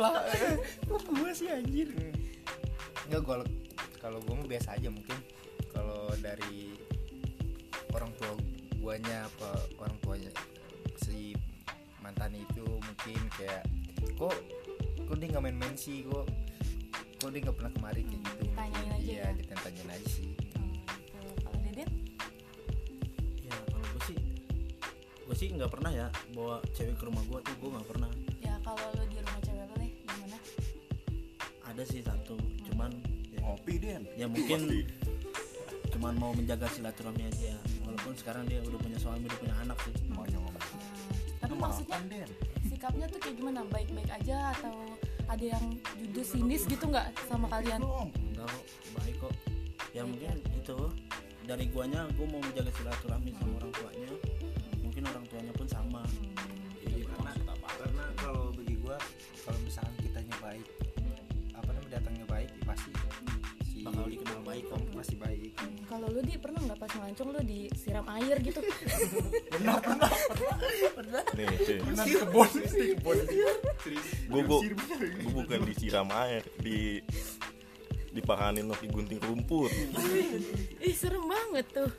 Lah 0.00 0.24
kok 0.88 1.04
gue 1.04 1.30
sih 1.36 1.52
anjir? 1.52 1.92
Enggak 3.12 3.22
kalau 3.28 3.44
kalau 4.00 4.18
gue 4.24 4.34
mah 4.40 4.48
biasa 4.48 4.72
aja 4.72 4.88
mungkin. 4.88 5.20
Kalau 5.68 6.16
dari 6.16 6.72
orang 7.92 8.08
tua 8.16 8.32
guanya 8.80 9.28
apa 9.28 9.68
orang 9.84 10.00
tuanya 10.00 10.32
si 11.10 11.34
mantan 11.98 12.32
itu 12.38 12.62
mungkin 12.62 13.20
kayak 13.34 13.66
kok 14.14 14.34
kok 15.10 15.16
dia 15.18 15.26
nggak 15.34 15.44
main-main 15.50 15.74
sih? 15.74 16.06
Kok 16.06 16.24
kok 17.18 17.30
dia 17.34 17.40
nggak 17.42 17.56
pernah 17.58 17.72
kemari? 17.74 18.02
Kayak 18.06 18.22
gitu 18.22 18.42
Ditanyain 18.46 18.90
aja 18.94 19.02
iya 19.02 19.26
ya? 19.26 19.28
ditanyain 19.34 19.90
aja 19.90 20.06
sih. 20.06 20.28
Oh, 20.30 21.52
gitu. 21.66 21.82
kalau 21.82 21.90
ya 23.42 23.56
kalau 23.68 23.86
gue 23.90 24.02
sih 24.06 24.16
gue 25.26 25.36
sih 25.36 25.48
nggak 25.50 25.70
pernah 25.70 25.90
ya 25.90 26.06
bawa 26.32 26.62
cewek 26.74 26.94
ke 26.94 27.04
rumah 27.06 27.22
gue 27.26 27.38
tuh 27.42 27.54
gue 27.58 27.70
nggak 27.74 27.88
pernah. 27.90 28.10
Ya 28.38 28.54
kalau 28.62 28.86
lo 28.94 29.04
di 29.10 29.18
rumah 29.18 29.40
cewek 29.42 29.64
lo 29.66 29.74
deh 29.76 29.90
gimana? 30.06 30.38
Ada 31.66 31.82
sih 31.86 32.00
satu 32.06 32.38
cuman 32.70 32.90
ya, 33.34 33.38
ngopi 33.42 33.74
den 33.82 34.02
ya 34.14 34.26
mungkin 34.30 34.86
cuman 35.90 36.14
mau 36.16 36.32
menjaga 36.32 36.70
silaturahmi 36.70 37.26
aja. 37.28 37.58
Walaupun 37.84 38.14
sekarang 38.14 38.46
dia 38.46 38.62
udah 38.62 38.78
punya 38.78 38.98
suami 39.02 39.26
udah 39.26 39.38
punya 39.42 39.56
anak 39.60 39.78
sih. 39.82 39.94
Hmm, 40.06 40.16
maksudnya 41.60 41.98
den 42.08 42.30
sikapnya 42.64 43.06
tuh 43.06 43.18
kayak 43.20 43.36
gimana? 43.36 43.60
Baik-baik 43.68 44.10
aja 44.10 44.56
atau 44.56 44.74
ada 45.28 45.44
yang 45.44 45.64
judul 46.00 46.24
sinis 46.24 46.64
gitu 46.64 46.84
nggak 46.88 47.12
sama 47.28 47.46
kalian? 47.52 47.84
Enggak 47.84 48.48
kok. 48.48 48.64
Baik 48.96 49.16
kok. 49.20 49.34
Ya 49.92 50.02
mungkin 50.06 50.38
itu 50.56 50.78
dari 51.44 51.66
guanya 51.68 52.06
gue 52.14 52.26
mau 52.30 52.40
menjaga 52.40 52.70
silaturahmi 52.72 53.30
sama 53.36 53.52
orang 53.60 53.72
tuanya. 53.74 54.10
Mungkin 54.80 55.02
orang 55.06 55.24
tuanya 55.28 55.52
pun 55.54 55.66
sama. 55.68 56.02
Iya, 56.80 57.04
karena 57.04 57.32
karena 57.80 58.04
kalau 58.16 58.44
bagi 58.52 58.76
gua 58.78 58.96
kalau 59.44 59.58
misalkan 59.60 59.94
kitanya 60.00 60.36
baik 60.40 60.66
apa 61.52 61.70
namanya 61.72 61.92
datangnya 61.96 62.26
baik 62.28 62.48
ya 62.48 62.62
pasti 62.64 62.90
si 63.64 63.78
Bakal 63.80 64.04
dikenal 64.08 64.40
baik 64.44 64.64
kok. 64.68 64.80
pasti 64.92 65.16
baik. 65.16 65.50
Hmm, 65.56 65.76
kalau 65.88 66.06
lo 66.12 66.20
di 66.20 66.36
pernah 66.36 66.60
nggak 66.60 66.78
pas 66.80 66.92
ngelancong 66.92 67.28
lo 67.32 67.40
disiram 67.40 68.06
air 68.20 68.36
gitu? 68.44 68.60
Nih 69.60 69.68
cuy 72.02 72.14
gue 72.16 72.46
gue 74.30 74.42
gue 75.20 75.32
bukan 75.34 75.60
disiram 75.68 76.08
air 76.12 76.42
di 76.60 77.00
dipakanin 78.10 78.66
pakai 78.66 78.90
gunting 78.90 79.22
rumput. 79.22 79.70
Ih 80.82 80.94
serem 80.98 81.30
banget 81.30 81.66
tuh. 81.70 81.90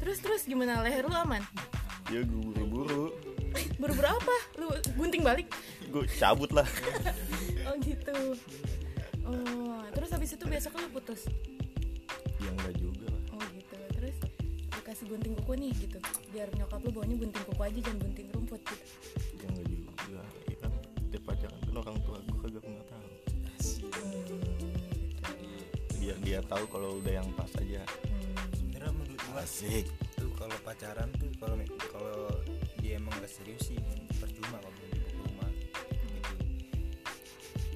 Terus 0.00 0.18
terus 0.24 0.42
gimana? 0.48 0.80
Leher 0.80 1.04
lo 1.04 1.12
aman? 1.12 1.44
Ya 2.08 2.24
gue 2.24 2.40
buru-buru. 2.40 3.12
Buru-buru 3.76 4.08
apa? 4.08 4.36
Lu 4.56 4.72
gunting 4.96 5.20
balik? 5.20 5.52
Gue 5.92 6.08
cabut 6.16 6.48
lah. 6.56 6.64
Oh 7.68 7.76
gitu. 7.84 8.16
Oh 9.28 9.84
terus 9.92 10.08
habis 10.08 10.32
itu 10.32 10.44
besok 10.48 10.80
lu 10.80 10.88
putus 10.88 11.28
kasih 14.98 15.14
gunting 15.14 15.34
kuku 15.38 15.52
nih 15.62 15.70
gitu. 15.78 15.98
Biar 16.34 16.50
nyokap 16.58 16.82
lu 16.82 16.90
bawanya 16.90 17.16
gunting 17.22 17.44
kuku 17.46 17.62
aja 17.62 17.78
jangan 17.86 17.98
gunting 18.02 18.28
rumput 18.34 18.58
gitu. 18.66 18.84
Ya 19.38 19.46
enggak 19.46 19.66
juga. 19.70 19.90
Ya 20.50 20.56
kan 20.58 20.72
tiap 21.14 21.22
pacaran 21.22 21.60
kan 21.62 21.74
orang 21.78 21.98
tua 22.02 22.18
gue 22.18 22.38
kagak 22.42 22.62
pernah 22.66 22.84
tahu. 22.90 23.06
Biar 26.02 26.18
dia 26.26 26.42
tahu 26.42 26.64
kalau 26.66 26.98
udah 26.98 27.12
yang 27.14 27.30
pas 27.38 27.52
aja. 27.62 27.86
Sebenarnya 28.58 28.90
menurut 28.90 29.22
gua 29.30 29.46
asik. 29.46 29.86
tuh 30.18 30.34
kalau 30.34 30.58
pacaran 30.66 31.06
tuh 31.14 31.30
kalau 31.38 31.54
kalau 31.94 32.18
dia 32.82 32.98
emang 32.98 33.14
gak 33.22 33.30
serius 33.30 33.70
sih 33.70 33.78
percuma 34.18 34.58
kalau 34.58 34.74
dibawa 34.82 34.98
ke 34.98 35.14
rumah 35.14 35.50
gitu. 35.54 36.34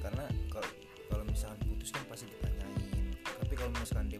Karena 0.03 0.27
kalau 0.51 0.69
kalau 1.07 1.23
misalkan 1.23 1.59
putus 1.71 1.87
kan 1.95 2.03
pasti 2.11 2.27
ditanyain. 2.27 3.15
Tapi 3.23 3.53
kalau 3.55 3.71
misalkan 3.79 4.11
dia 4.11 4.19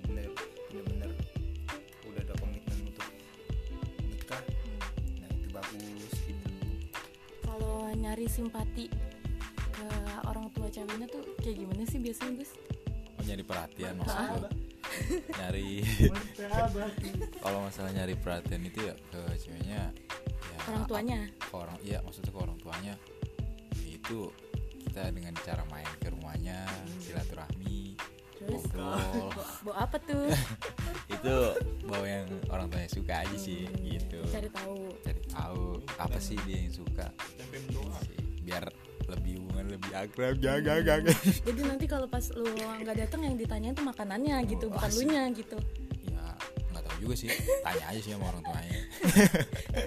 bagus 5.75 6.13
gitu. 6.24 6.48
Kalau 7.42 7.75
nyari 7.94 8.25
simpati 8.25 8.86
ke 9.74 9.88
orang 10.24 10.48
tua 10.51 10.68
ceweknya 10.68 11.08
tuh 11.08 11.22
kayak 11.39 11.58
gimana 11.58 11.84
sih 11.84 12.00
biasanya 12.00 12.34
Gus? 12.38 12.51
oh 13.13 13.24
nyari 13.24 13.44
perhatian 13.46 13.94
maksud 13.96 14.18
lu 14.18 14.50
nyari. 15.39 15.70
Kalau 17.39 17.60
masalah 17.62 17.92
nyari 17.92 18.13
perhatian 18.13 18.62
itu 18.63 18.80
ya 18.84 18.96
ke 19.10 19.22
ceweknya 19.39 19.89
ya 19.89 20.58
Orang 20.70 20.86
tuanya. 20.86 21.20
ke 21.38 21.53
orang 21.53 21.77
iya 21.82 21.98
maksudnya 22.01 22.32
ke 22.32 22.39
orang 22.39 22.58
tuanya. 22.58 22.94
Itu 23.82 24.30
kita 24.84 25.10
dengan 25.10 25.34
cara 25.42 25.63
main 25.70 25.88
ke 25.98 26.10
rumahnya 26.10 26.68
silaturahmi 27.00 27.98
Terus? 28.38 28.62
ngobrol. 28.70 29.30
Bawa 29.63 29.75
apa 29.82 29.98
tuh? 30.01 30.27
itu 31.12 31.36
bawa 31.83 32.05
yang 32.07 32.27
orang 32.48 32.67
tuanya 32.72 32.89
suka 32.89 33.13
aja 33.24 33.38
sih 33.38 33.67
gitu. 33.83 34.19
Cari 34.31 34.50
tahu. 34.50 34.75
cari 35.03 35.22
tahu 35.27 35.63
apa 36.00 36.17
sih 36.19 36.39
dia 36.48 36.63
yang 36.63 36.74
suka? 36.74 37.07
Sih, 38.07 38.19
biar 38.43 38.63
lebih 39.12 39.43
hubungan 39.43 39.65
lebih 39.75 39.91
akrab. 39.91 40.39
Jaga 40.39 40.79
jaga 40.79 41.12
Jadi 41.48 41.62
nanti 41.67 41.86
kalau 41.91 42.07
pas 42.07 42.24
lu 42.33 42.48
nggak 42.55 42.98
datang 43.07 43.22
yang 43.27 43.36
ditanyain 43.36 43.75
tuh 43.75 43.83
makanannya 43.83 44.36
gitu, 44.48 44.72
bukan 44.72 44.89
lu 44.95 45.03
nya 45.12 45.24
gitu. 45.36 45.57
ya 46.07 46.24
nggak 46.72 46.83
tahu 46.88 46.98
juga 47.03 47.15
sih. 47.19 47.29
Tanya 47.62 47.83
aja 47.91 48.00
sih 48.00 48.12
sama 48.15 48.25
orang 48.31 48.43
tuanya. 48.48 48.79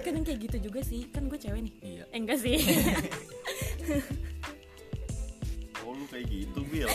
Kadang 0.05 0.23
kayak 0.23 0.39
gitu 0.47 0.57
juga 0.69 0.79
sih, 0.85 1.01
kan 1.09 1.25
gue 1.25 1.39
cewek 1.41 1.61
nih. 1.65 1.73
iya. 1.81 2.03
Eh, 2.13 2.17
enggak 2.21 2.39
sih. 2.39 2.57
oh 5.81 5.91
lu 5.97 6.05
kayak 6.13 6.25
gitu 6.29 6.59
Bil. 6.69 6.87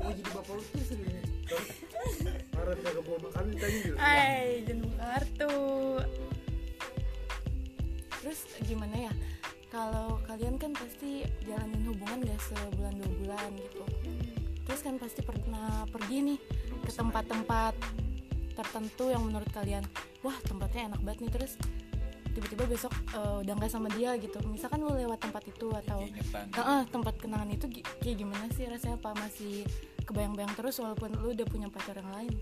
Oh 0.00 0.10
jadi 0.12 0.30
bapak 0.32 0.52
lu 0.56 0.62
tuh 0.72 0.84
sering 0.88 1.20
Marah 2.64 2.80
kagak 2.80 3.04
bawa 3.04 3.18
makan 3.28 3.44
gitu 3.52 3.92
jangan 4.64 4.92
kartu. 4.96 5.56
Terus 8.24 8.40
gimana 8.64 8.96
ya? 8.96 9.12
Kalau 9.68 10.16
kalian 10.24 10.56
kan 10.56 10.72
pasti 10.72 11.28
jalanin 11.44 11.84
hubungan 11.84 12.24
gak 12.24 12.40
sebulan 12.40 12.96
dua 12.96 13.10
bulan 13.20 13.50
gitu. 13.60 13.84
Terus 14.64 14.80
kan 14.80 14.96
pasti 14.96 15.20
pernah 15.20 15.84
pergi 15.92 16.16
nih 16.32 16.38
ke 16.88 16.92
tempat-tempat 16.96 17.76
tertentu 18.56 19.12
yang 19.12 19.28
menurut 19.28 19.50
kalian, 19.52 19.84
wah 20.24 20.40
tempatnya 20.48 20.88
enak 20.88 21.04
banget 21.04 21.28
nih. 21.28 21.32
Terus 21.36 21.52
tiba-tiba 22.32 22.64
besok 22.64 22.96
eh, 23.12 23.44
udah 23.44 23.52
nggak 23.60 23.68
sama 23.68 23.92
dia 23.92 24.16
gitu. 24.16 24.40
Misalkan 24.48 24.80
lu 24.80 24.96
lewat 24.96 25.20
tempat 25.20 25.44
itu 25.44 25.68
atau 25.68 26.00
Heeh, 26.32 26.80
tempat 26.88 27.14
kenangan 27.20 27.52
itu 27.52 27.68
kayak 28.00 28.16
gimana 28.16 28.48
sih 28.56 28.64
rasanya 28.64 28.96
apa 28.96 29.12
masih 29.20 29.68
kebayang-bayang 30.04 30.54
terus 30.54 30.78
walaupun 30.78 31.16
lu 31.18 31.32
udah 31.32 31.48
punya 31.48 31.68
pacar 31.72 31.96
yang 31.96 32.10
lain? 32.12 32.32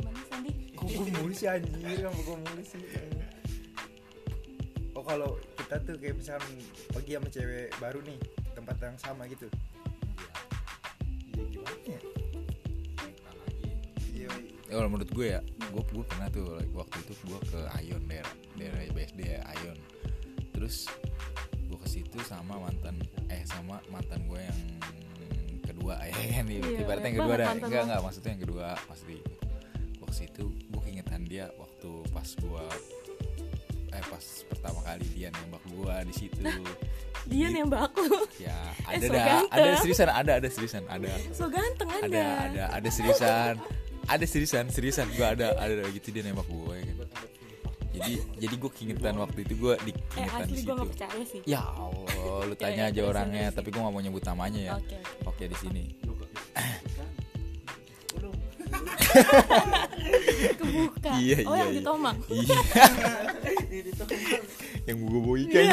Gimana 0.00 0.20
Sandi? 0.28 0.66
kok 0.76 0.92
gue 0.92 1.08
mulu 1.18 1.32
sih 1.34 1.48
anjir 1.50 1.98
kamu 1.98 2.20
gue 2.20 2.36
mulu 2.36 2.62
sih 2.62 2.80
oh 4.94 5.04
kalau 5.04 5.30
kita 5.58 5.76
tuh 5.82 5.96
kayak 5.98 6.16
misalkan 6.20 6.52
pergi 6.94 7.12
sama 7.18 7.28
cewek 7.32 7.68
baru 7.82 8.00
nih 8.06 8.18
tempat 8.54 8.76
yang 8.78 8.96
sama 9.00 9.22
gitu 9.26 9.48
iya 11.34 11.44
gimana 11.50 11.80
ya 11.88 12.00
iya 14.14 14.30
Ya, 14.66 14.82
kalau 14.82 14.90
menurut 14.90 15.10
gue 15.14 15.30
ya, 15.30 15.38
gue 15.46 15.78
gue 15.78 16.04
pernah 16.10 16.26
tuh 16.26 16.58
waktu 16.74 16.98
itu 17.06 17.14
gue 17.22 17.38
ke 17.54 17.60
Ayon 17.78 18.02
daerah 18.10 18.34
daerah 18.58 18.82
BSD 18.90 19.20
ya, 19.22 19.38
Ayon. 19.46 19.78
Terus 20.50 20.90
gue 21.70 21.78
ke 21.78 21.86
situ 21.86 22.18
sama 22.26 22.58
mantan 22.58 22.98
eh 23.30 23.46
sama 23.46 23.78
mantan 23.94 24.26
gue 24.26 24.42
yang 24.42 24.60
kedua 25.86 26.02
ya 26.02 26.14
kan? 26.34 26.44
Iya, 26.46 26.80
ibaratnya 26.82 27.06
yang 27.06 27.16
banyak 27.16 27.16
kedua 27.16 27.36
mantan 27.46 27.66
enggak 27.70 27.82
enggak 27.86 28.00
maksudnya 28.02 28.30
yang 28.34 28.42
kedua 28.42 28.66
pasti 28.90 29.16
ke 30.06 30.12
situ 30.14 30.44
gue 30.48 30.80
keingetan 30.80 31.22
dia 31.26 31.46
waktu 31.58 31.90
pas 32.10 32.28
gue 32.32 32.64
eh 33.90 34.04
pas 34.06 34.24
pertama 34.48 34.78
kali 34.82 35.04
dia 35.14 35.28
nembak 35.30 35.62
gue 35.66 35.94
di 36.08 36.14
situ. 36.14 36.40
Dia 37.26 37.50
Jadi, 37.50 37.58
nembak 37.58 37.90
lu. 37.98 38.22
ya 38.38 38.54
Eh, 38.86 38.96
ada 38.96 39.02
so 39.02 39.12
dah 39.12 39.24
ganteng. 39.26 39.50
ada 39.50 39.70
seriusan 39.82 40.08
ada 40.08 40.32
ada 40.38 40.48
seriusan 40.48 40.82
ada. 40.86 41.10
So 41.34 41.44
ganteng 41.46 41.88
ada 41.90 42.02
Anda. 42.06 42.26
ada 42.48 42.64
ada 42.74 42.88
seriusan. 42.88 43.54
Ada 44.06 44.22
seriusan 44.24 44.64
seriusan 44.70 45.06
gue 45.18 45.26
ada 45.26 45.58
ada 45.58 45.82
gitu 45.90 46.14
dia 46.14 46.22
nembak 46.22 46.46
gue 46.46 46.76
kan 46.85 46.85
jadi 47.96 48.12
jadi 48.36 48.54
gue 48.60 48.70
keingetan 48.76 49.16
waktu 49.16 49.38
itu 49.48 49.54
gue 49.56 49.72
Eh 49.80 49.84
di 49.88 49.92
asli 50.20 50.60
situ 50.60 50.68
gue 50.68 50.74
gak 50.76 50.90
percaya 50.92 51.22
sih. 51.24 51.40
ya 51.48 51.64
allah 51.64 52.44
lu 52.44 52.52
Ya, 52.56 52.60
tanya 52.60 52.84
ya, 52.88 52.92
aja 52.92 53.00
orangnya 53.08 53.46
tapi 53.52 53.68
gue 53.72 53.80
gak 53.80 53.92
mau 53.94 54.02
nyebut 54.04 54.24
namanya 54.24 54.60
ya 54.60 54.72
Oke 54.76 54.96
oke. 55.00 55.24
oke 55.32 55.44
di 55.48 55.56
sini 55.56 55.84
Kebuka. 60.56 61.08
Iya, 61.16 61.48
oh 61.48 61.56
iya, 61.56 61.64
yang 61.64 61.72
iya. 61.72 61.72
di 61.72 61.80
Tomang. 61.80 62.18
iya 62.28 62.60
yang 64.92 64.98
gue 65.00 65.20
boy 65.24 65.40
kan 65.48 65.62
iya 65.64 65.72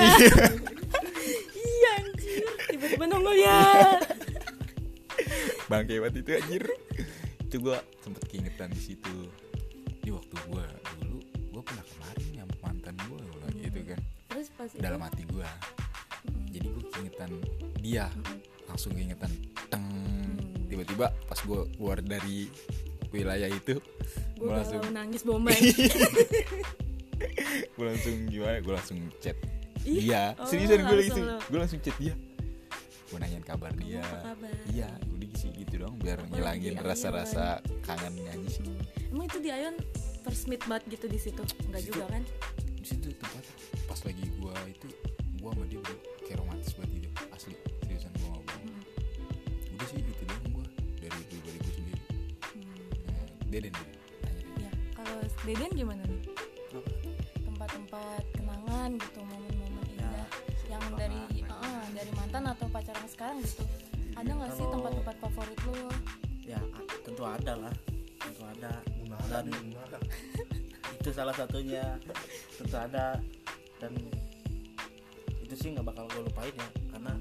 anjir. 2.00 2.44
Tiba-tiba 2.72 3.04
nongol 3.06 3.36
ya. 3.36 3.60
bang 5.68 5.84
kewat 5.88 6.14
itu 6.16 6.32
anjir 6.40 6.64
itu 7.44 7.56
gue 7.62 7.78
sempet 8.02 8.24
keingetan 8.30 8.70
di 8.74 8.82
situ 8.82 9.30
di 10.02 10.10
waktu 10.10 10.34
gue 10.50 10.66
gue 11.64 11.72
pernah 11.72 11.88
kemarin 11.96 12.28
sama 12.36 12.56
mantan 12.60 12.96
gue 13.00 13.18
bilang 13.24 13.56
gitu 13.56 13.80
kan. 13.88 14.00
Terus 14.28 14.48
pas 14.52 14.68
itu. 14.68 14.84
dalam 14.84 15.00
hati 15.00 15.24
gue 15.24 15.48
jadi 16.52 16.68
gue 16.68 16.84
keingetan 16.92 17.32
dia. 17.80 18.06
Langsung 18.68 18.92
keingetan 18.92 19.32
teng. 19.72 19.88
Tiba-tiba 20.68 21.16
pas 21.24 21.40
gue 21.40 21.60
keluar 21.80 22.04
dari 22.04 22.52
wilayah 23.16 23.48
itu 23.48 23.80
gue 24.36 24.50
langsung 24.52 24.84
nangis 24.92 25.24
bombay. 25.24 25.56
gue 27.80 27.86
langsung 27.88 28.16
gimana? 28.28 28.60
Gue 28.60 28.74
langsung 28.76 29.00
chat 29.24 29.40
Ih, 29.84 30.12
oh, 30.16 30.48
seriusan 30.48 30.84
gue 30.88 31.00
itu 31.00 31.20
lo. 31.24 31.40
gue 31.48 31.60
langsung 31.60 31.80
chat 31.80 31.96
dia. 31.96 32.12
Gue 33.08 33.18
nanyain 33.24 33.44
kabar 33.44 33.72
dia. 33.80 34.04
kabar? 34.04 34.52
iya 34.68 34.92
udah 35.16 35.32
sih 35.40 35.56
gitu 35.56 35.88
dong 35.88 35.96
biar 36.04 36.20
ngilangin 36.28 36.76
rasa-rasa 36.84 37.64
kangennya 37.88 38.36
aja 38.36 38.50
sih. 38.60 38.68
Emang 39.08 39.32
itu 39.32 39.40
di 39.40 39.48
Ayon 39.48 39.80
first 40.24 40.48
meet 40.48 40.64
banget 40.66 40.98
gitu 40.98 41.06
di 41.12 41.20
situ? 41.20 41.44
Situ. 41.44 41.92
juga 41.92 42.08
kan? 42.08 42.24
di 42.84 42.88
situ 42.92 43.16
tempat 43.16 43.44
pas 43.88 44.00
lagi 44.04 44.28
gua 44.44 44.52
itu 44.68 44.92
gua 45.40 45.56
sama 45.56 45.64
dia 45.72 45.80
kayak 46.28 46.44
romantis 46.44 46.76
banget 46.76 47.00
gitu 47.00 47.10
asli 47.32 47.56
seriusan 47.80 48.12
gua 48.20 48.28
sama 48.28 48.40
gua 48.44 48.60
udah 49.72 49.88
sih 49.88 50.00
gitu 50.04 50.24
doang 50.28 50.52
gua 50.52 50.66
dari 51.00 51.20
pribadi 51.32 51.58
gua 51.64 51.74
sendiri 51.80 52.02
nah, 53.08 53.26
Deden 53.48 53.72
Deden. 53.72 53.98
Ya, 54.60 54.72
kalau 55.00 55.16
Deden 55.48 55.72
gimana 55.72 56.04
nih? 56.12 56.22
Tempat-tempat 57.48 58.24
kenangan 58.36 58.90
gitu, 59.00 59.20
momen-momen 59.24 59.84
indah 59.96 60.28
yang 60.68 60.84
dari 61.00 61.22
eh, 61.40 61.86
dari 61.96 62.12
mantan 62.20 62.52
atau 62.52 62.68
pacaran 62.68 63.08
sekarang 63.08 63.40
gitu. 63.48 63.64
Ada 64.20 64.28
nggak 64.28 64.52
sih 64.60 64.66
tempat-tempat 64.68 65.16
favorit 65.24 65.60
lu? 65.72 65.88
ya 66.44 66.60
tentu 67.08 67.24
ada 67.24 67.56
lah 67.56 67.74
tentu 68.44 68.52
ada 68.60 68.74
dan 69.30 69.46
itu 71.00 71.10
salah 71.12 71.36
satunya 71.36 71.84
tentu 72.60 72.76
ada 72.76 73.20
dan 73.80 73.92
itu 75.44 75.54
sih 75.56 75.70
nggak 75.76 75.86
bakal 75.86 76.06
gue 76.12 76.22
lupain 76.28 76.54
ya 76.56 76.68
karena 76.92 77.14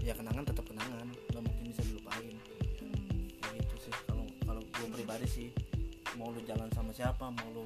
ya 0.00 0.12
kenangan 0.16 0.44
tetap 0.46 0.64
kenangan 0.66 1.06
nggak 1.30 1.42
mungkin 1.44 1.64
bisa 1.70 1.82
dilupain. 1.86 2.34
Kayak 3.40 3.54
gitu 3.62 3.76
sih 3.90 3.94
kalau 4.08 4.24
kalau 4.46 4.62
gue 4.64 4.86
pribadi 4.94 5.26
sih 5.28 5.48
mau 6.18 6.30
lu 6.32 6.40
jalan 6.46 6.70
sama 6.72 6.90
siapa 6.94 7.28
mau 7.30 7.48
lu 7.52 7.64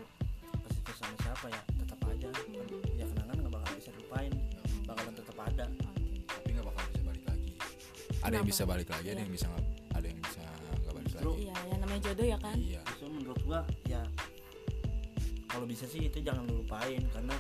ke 0.51 0.69
situ 0.73 0.93
sama 0.99 1.17
siapa 1.23 1.47
ya 1.53 1.63
tetap 1.85 1.99
aja. 2.11 2.29
Ya 2.99 3.05
kenangan 3.07 3.37
nggak 3.39 3.53
bakal 3.55 3.71
bisa 3.79 3.91
dilupain 3.95 4.33
bakalan 4.85 5.15
tetap 5.15 5.37
ada. 5.41 5.67
Tapi 6.27 6.49
nggak 6.53 6.67
bakal 6.67 6.83
bisa 6.91 7.03
balik 7.05 7.25
lagi. 7.29 7.49
Ada 8.25 8.35
yang 8.41 8.49
bisa 8.49 8.63
balik 8.65 8.89
lagi 8.91 9.07
ada 9.09 9.15
Iya. 9.15 9.23
yang 9.25 9.33
bisa 9.33 9.47
nggak 9.53 9.64
namanya 11.95 12.11
jodoh 12.11 12.27
ya 12.27 12.39
kan? 12.43 12.57
iya 12.59 12.81
justru 12.91 13.07
menurut 13.07 13.41
gua 13.47 13.61
ya 13.87 14.03
kalau 15.47 15.63
bisa 15.63 15.87
sih 15.87 16.11
itu 16.11 16.19
jangan 16.27 16.43
lu 16.51 16.67
lupain 16.67 16.99
karena 17.15 17.35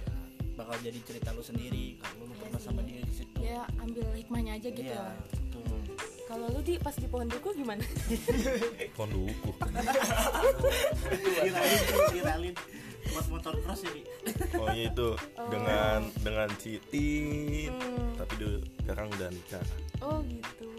bakal 0.55 0.79
jadi 0.79 0.95
cerita 1.03 1.35
lu 1.35 1.43
sendiri 1.43 1.99
kalau 1.99 2.31
lu 2.31 2.35
pernah 2.39 2.61
sama 2.63 2.87
dia 2.87 3.03
di 3.03 3.11
situ 3.11 3.35
ya 3.43 3.67
ambil 3.83 4.07
hikmahnya 4.15 4.55
aja 4.55 4.69
gitu 4.71 4.87
iya 4.87 5.03
lah. 5.11 5.19
betul. 5.51 5.79
kalau 6.31 6.47
lu 6.55 6.61
di 6.63 6.79
pas 6.79 6.95
di 6.95 7.11
pohon 7.11 7.27
duku 7.27 7.51
gimana 7.59 7.83
pohon 8.95 9.11
duku 9.11 9.51
viralin 12.15 12.55
buat 13.11 13.27
motor 13.27 13.55
cross 13.67 13.83
ya 13.83 13.91
Di. 13.91 14.03
oh 14.55 14.71
iya 14.71 14.87
itu 14.95 15.09
dengan 15.51 15.99
dengan 16.23 16.49
si 16.63 16.79
Tin 16.95 17.75
Hmm. 17.75 18.15
tapi 18.15 18.33
dia 18.39 18.53
sekarang 18.87 19.11
udah 19.19 19.29
nikah 19.35 19.65
oh 19.99 20.23
gitu 20.31 20.71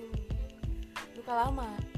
luka 1.20 1.34
lama. 1.44 1.94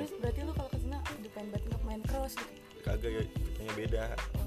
Terus 0.00 0.12
berarti 0.16 0.40
lu 0.40 0.52
kalau 0.52 0.68
ke 0.68 0.78
sana 0.78 0.98
aduh 1.02 1.30
pengen 1.30 1.48
banget 1.50 1.64
nggak 1.66 1.82
main 1.84 2.02
cross 2.02 2.32
gitu 2.32 2.52
kagak 2.80 3.10
ya 3.10 3.22
ceritanya 3.28 3.72
beda 3.74 4.04
oh. 4.34 4.46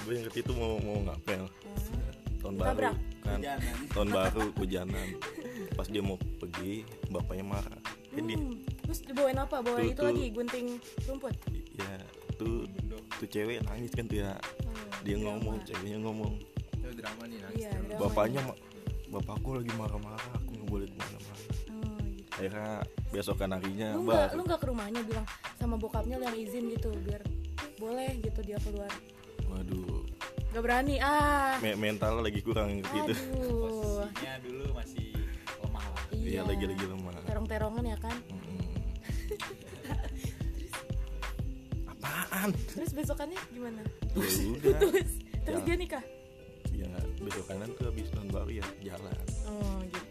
gue 0.00 0.12
yang 0.14 0.26
itu 0.30 0.52
mau 0.52 0.72
mau 0.78 0.98
ngapel 1.04 1.44
Hmm. 1.76 2.02
tahun 2.42 2.54
Ditabrak? 2.56 2.94
baru 2.94 3.22
kan 3.22 3.38
tahun 3.94 4.08
baru 4.12 4.44
hujanan 4.54 5.08
pas 5.72 5.86
dia 5.86 6.00
mau 6.00 6.14
pergi 6.36 6.72
bapaknya 7.06 7.44
marah 7.44 7.80
jadi 8.10 8.34
Hmm. 8.34 8.54
terus 8.80 9.00
dibawain 9.02 9.36
apa 9.36 9.56
bawain 9.60 9.82
Tuh, 9.82 9.90
itu 9.90 9.98
tuh. 9.98 10.06
lagi 10.06 10.24
gunting 10.30 10.66
rumput 11.04 11.34
ya 11.74 11.90
tuh 12.34 12.64
tuh 13.12 13.26
cewek 13.26 13.60
nangis 13.62 13.90
kan 13.90 14.04
tuh 14.04 14.18
ya 14.20 14.32
Hmm, 14.62 14.88
dia 15.02 15.14
drama. 15.14 15.24
ngomong 15.28 15.56
ceweknya 15.64 15.98
ngomong 15.98 16.32
itu 16.72 16.88
drama 16.94 17.22
nih 17.24 17.38
nangis 17.40 17.58
Iya, 17.58 17.70
bapaknya 17.96 18.40
bapakku 19.06 19.50
lagi 19.52 19.72
marah-marah 19.74 20.22
aku 20.34 20.50
nggak 20.52 20.68
boleh 20.68 20.88
Akhirnya 22.36 22.84
besokan 23.08 23.56
harinya 23.56 23.96
lu 23.96 24.04
nggak 24.04 24.36
lu 24.36 24.42
nggak 24.44 24.60
ke 24.60 24.66
rumahnya 24.68 25.00
bilang 25.08 25.24
sama 25.56 25.80
bokapnya 25.80 26.20
yang 26.20 26.36
izin 26.36 26.68
gitu 26.68 26.92
biar 27.00 27.24
boleh 27.76 28.12
gitu 28.20 28.40
dia 28.44 28.60
keluar. 28.60 28.92
Waduh. 29.48 30.04
Nggak 30.52 30.62
berani 30.62 31.00
ah. 31.00 31.56
Me- 31.64 31.80
mental 31.80 32.20
lagi 32.20 32.44
kurang 32.44 32.76
gitu. 32.76 32.92
Aduh. 32.92 33.16
Posisinya 34.04 34.34
dulu 34.44 34.64
masih 34.76 35.06
lemah 35.64 35.84
lah. 35.86 36.04
Iya 36.12 36.40
lagi 36.44 36.64
lagi 36.66 36.84
lemah. 36.84 37.12
terong-terongan 37.24 37.84
ya 37.88 37.96
kan? 37.96 38.16
Mm-mm. 38.28 38.60
apaan? 41.92 42.50
Terus 42.72 42.90
besokannya 42.92 43.40
gimana? 43.48 43.82
Ya 44.12 44.28
udah. 44.52 44.76
terus 44.92 45.10
terus 45.40 45.60
Ya. 45.62 45.66
dia 45.66 45.76
nikah? 45.76 46.04
Ya 46.70 46.90
besokanan 47.16 47.72
tuh 47.74 47.88
habis 47.88 48.08
tahun 48.12 48.28
baru 48.28 48.50
ya 48.52 48.66
jalan. 48.84 49.16
Oh 49.48 49.80
gitu 49.88 50.05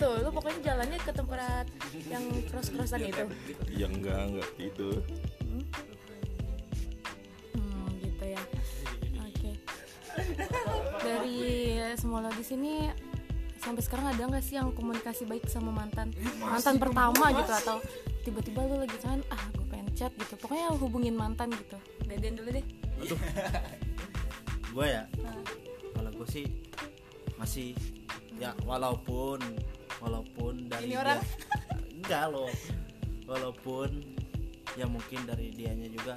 itu 0.00 0.08
lu 0.24 0.28
pokoknya 0.32 0.60
jalannya 0.64 0.96
ke 0.96 1.12
tempat 1.12 1.64
yang 2.08 2.24
cross-crossan 2.48 3.04
itu. 3.04 3.24
Ya 3.68 3.84
enggak 3.84 4.32
enggak 4.32 4.48
itu 4.56 4.88
hmm? 5.44 5.64
Hmm, 7.52 7.88
gitu 8.00 8.24
ya. 8.24 8.42
Oke. 9.20 9.50
Dari 11.04 11.40
semua 12.00 12.24
lo 12.24 12.32
di 12.32 12.40
sini 12.40 12.88
sampai 13.60 13.84
sekarang 13.84 14.16
ada 14.16 14.24
nggak 14.24 14.40
sih 14.40 14.56
yang 14.56 14.72
komunikasi 14.72 15.28
baik 15.28 15.44
sama 15.52 15.68
mantan? 15.68 16.16
Mantan 16.40 16.80
pertama 16.80 17.36
gitu 17.36 17.52
atau 17.52 17.76
tiba-tiba 18.24 18.64
lu 18.64 18.80
lagi 18.80 18.96
kan 19.04 19.20
ah 19.28 19.44
gue 19.52 19.68
pengen 19.68 19.92
chat 19.92 20.16
gitu. 20.16 20.32
Pokoknya 20.40 20.72
hubungin 20.80 21.12
mantan 21.12 21.52
gitu. 21.52 21.76
Deden 22.08 22.40
dulu 22.40 22.56
deh. 22.56 22.64
Gue 24.70 24.86
ya? 24.86 25.02
Nah. 25.18 25.34
kalau 25.98 26.14
gue 26.14 26.28
sih 26.30 26.46
masih 27.34 27.74
ya 28.40 28.56
walaupun 28.64 29.38
walaupun 30.00 30.66
dari 30.66 30.88
Ini 30.88 30.90
dia- 30.90 31.02
orang? 31.04 31.20
enggak 32.00 32.24
loh. 32.26 32.50
Walaupun 33.24 33.90
ya 34.74 34.86
mungkin 34.86 35.20
dari 35.22 35.52
dianya 35.52 35.86
juga 35.86 36.14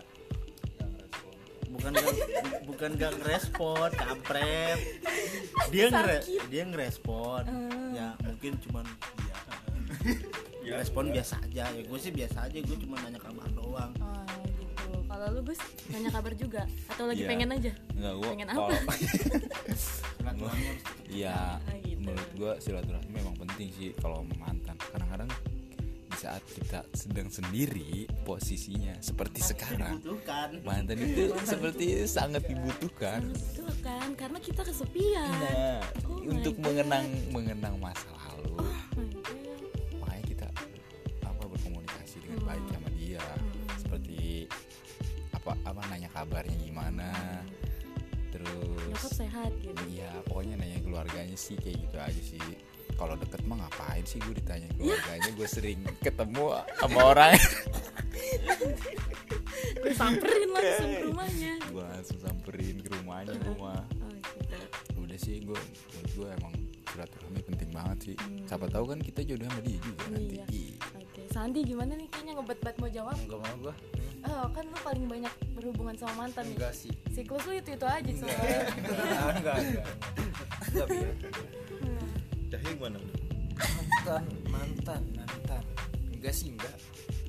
bukan 1.68 1.90
gak, 1.90 2.14
bukan 2.64 2.90
gak 2.96 3.14
ngerespon 3.18 3.90
kampret. 3.92 4.80
Dia 5.68 5.90
ngere, 5.90 6.22
dia 6.48 6.64
ngerespon. 6.64 7.44
Hmm. 7.44 7.92
ya 7.92 8.14
mungkin 8.20 8.56
cuman 8.62 8.86
dia. 10.64 10.74
Respon 10.80 11.12
biasa 11.12 11.38
aja. 11.40 11.70
Ya 11.70 11.82
gue 11.82 12.00
sih 12.00 12.10
biasa 12.10 12.46
aja. 12.46 12.58
Gue 12.58 12.78
cuma 12.78 12.98
nanya 12.98 13.20
kabar 13.20 13.46
doang. 13.52 13.92
Oh 14.00 14.24
gitu. 14.48 14.90
Kalau 15.04 15.28
lu 15.30 15.42
Gus 15.44 15.60
nanya 15.90 16.10
kabar 16.10 16.34
juga? 16.34 16.62
Atau 16.88 17.06
lagi 17.06 17.22
Iya. 17.22 17.30
pengen 17.30 17.50
aja? 17.52 17.72
Enggak 17.94 18.14
gua 18.16 18.30
Pengen 18.32 18.48
apa? 18.50 18.74
Iya. 21.06 21.62
Menurut 22.04 22.30
gua 22.36 22.54
silaturahmi 22.60 23.10
memang 23.10 23.36
penting 23.39 23.72
sih 23.72 23.89
kalau 23.96 24.22
mantan. 24.36 24.76
Kadang-kadang 24.78 25.32
di 26.06 26.18
saat 26.20 26.44
kita 26.46 26.86
sedang 26.94 27.26
sendiri 27.28 28.06
posisinya 28.22 28.94
seperti 29.00 29.42
sekarang, 29.42 29.98
dibutuhkan 29.98 30.62
mantan 30.62 31.02
itu 31.02 31.34
seperti 31.42 32.06
sangat 32.06 32.46
dibutuhkan. 32.46 33.34
Betul 33.34 33.72
kan 33.82 34.13
karena 34.13 34.38
kita 34.38 34.62
kesepian 34.62 35.26
Nah, 35.26 35.82
Oh 36.06 36.22
untuk 36.22 36.54
God. 36.60 36.63
mengenang 36.70 37.08
mengenang 37.34 37.76
masa 37.82 38.08
lalu, 38.13 38.62
Oh 38.62 38.78
makanya 39.98 40.24
kita 40.28 40.48
apa 41.24 41.44
berkomunikasi 41.50 42.22
dengan 42.22 42.39
Hmm. 42.39 42.50
baik 42.52 42.66
sama 42.70 42.89
dia, 42.94 43.24
Hmm. 43.26 43.68
seperti 43.80 44.22
apa 45.34 45.52
apa 45.66 45.82
nanya 45.89 46.08
kabarnya 46.08 46.56
gimana, 46.62 47.10
nyokap 48.32 48.32
terus 48.32 49.12
sehat 49.12 49.52
gitu 49.60 49.82
Iya, 49.89 50.10
pokoknya 50.26 50.56
keluarganya 51.04 51.36
sih 51.36 51.60
kayak 51.60 51.78
gitu 51.84 51.98
aja 52.00 52.22
sih. 52.24 52.39
Kalau 52.96 53.20
deket 53.20 53.44
mah 53.44 53.60
ngapain 53.60 54.08
sih 54.08 54.24
gue 54.24 54.39
ditanya 54.39 54.72
keluarganya? 54.80 55.30
Gue 55.36 55.48
sering 55.52 55.84
ketemu 56.00 56.56
sama 56.80 57.00
orang. 57.12 57.36
gue 59.84 59.92
samperin 60.00 60.48
langsung 60.56 60.89
ke 60.96 61.04
rumahnya 61.12 61.54
gue 61.60 61.84
langsung 61.84 62.20
samperin 62.24 62.78
ke 62.80 62.89
rumahnya 62.96 63.36
rumah. 63.52 63.84
oh 64.00 64.12
gitu 64.16 64.56
Udah 65.04 65.18
sih 65.20 65.44
gue, 65.44 65.60
menurut 65.60 66.12
gue 66.16 66.28
emang 66.39 66.54
silaturahmi 66.88 67.42
penting 67.44 67.70
banget 67.76 67.98
sih. 68.00 68.16
Hmm. 68.16 68.48
Siapa 68.48 68.72
tahu 68.72 68.96
kan 68.96 69.00
kita 69.04 69.28
jodoh 69.28 69.44
sama 69.52 69.60
dia 69.60 69.80
juga 69.84 70.04
nanti. 70.08 70.36
Iya. 70.39 70.78
Oke 70.96 71.22
Sandi 71.34 71.60
gimana 71.66 71.98
nih 72.00 72.08
kayaknya 72.13 72.34
ngebet-bet 72.39 72.76
mau 72.78 72.89
jawab 72.94 73.18
enggak 73.18 73.39
mau 73.42 73.56
gua 73.60 73.74
oh 74.24 74.46
kan 74.56 74.63
lu 74.63 74.78
paling 74.86 75.06
banyak 75.10 75.34
berhubungan 75.58 75.96
sama 76.00 76.26
mantan 76.26 76.48
nih 76.48 76.56
enggak 76.58 76.74
sih 76.74 76.94
siklus 77.12 77.44
lu 77.44 77.54
itu 77.58 77.70
itu 77.76 77.86
aja 77.86 78.06
enggak 78.06 78.30
soalnya 78.30 78.60
enggak 78.78 78.98
enggak 79.38 79.56
enggak 79.62 79.86
cahaya 80.74 82.72
gimana 82.74 82.98
mantan 83.58 84.24
mantan 84.50 85.02
mantan 85.14 85.64
enggak 86.14 86.34
sih 86.34 86.54
enggak 86.54 86.74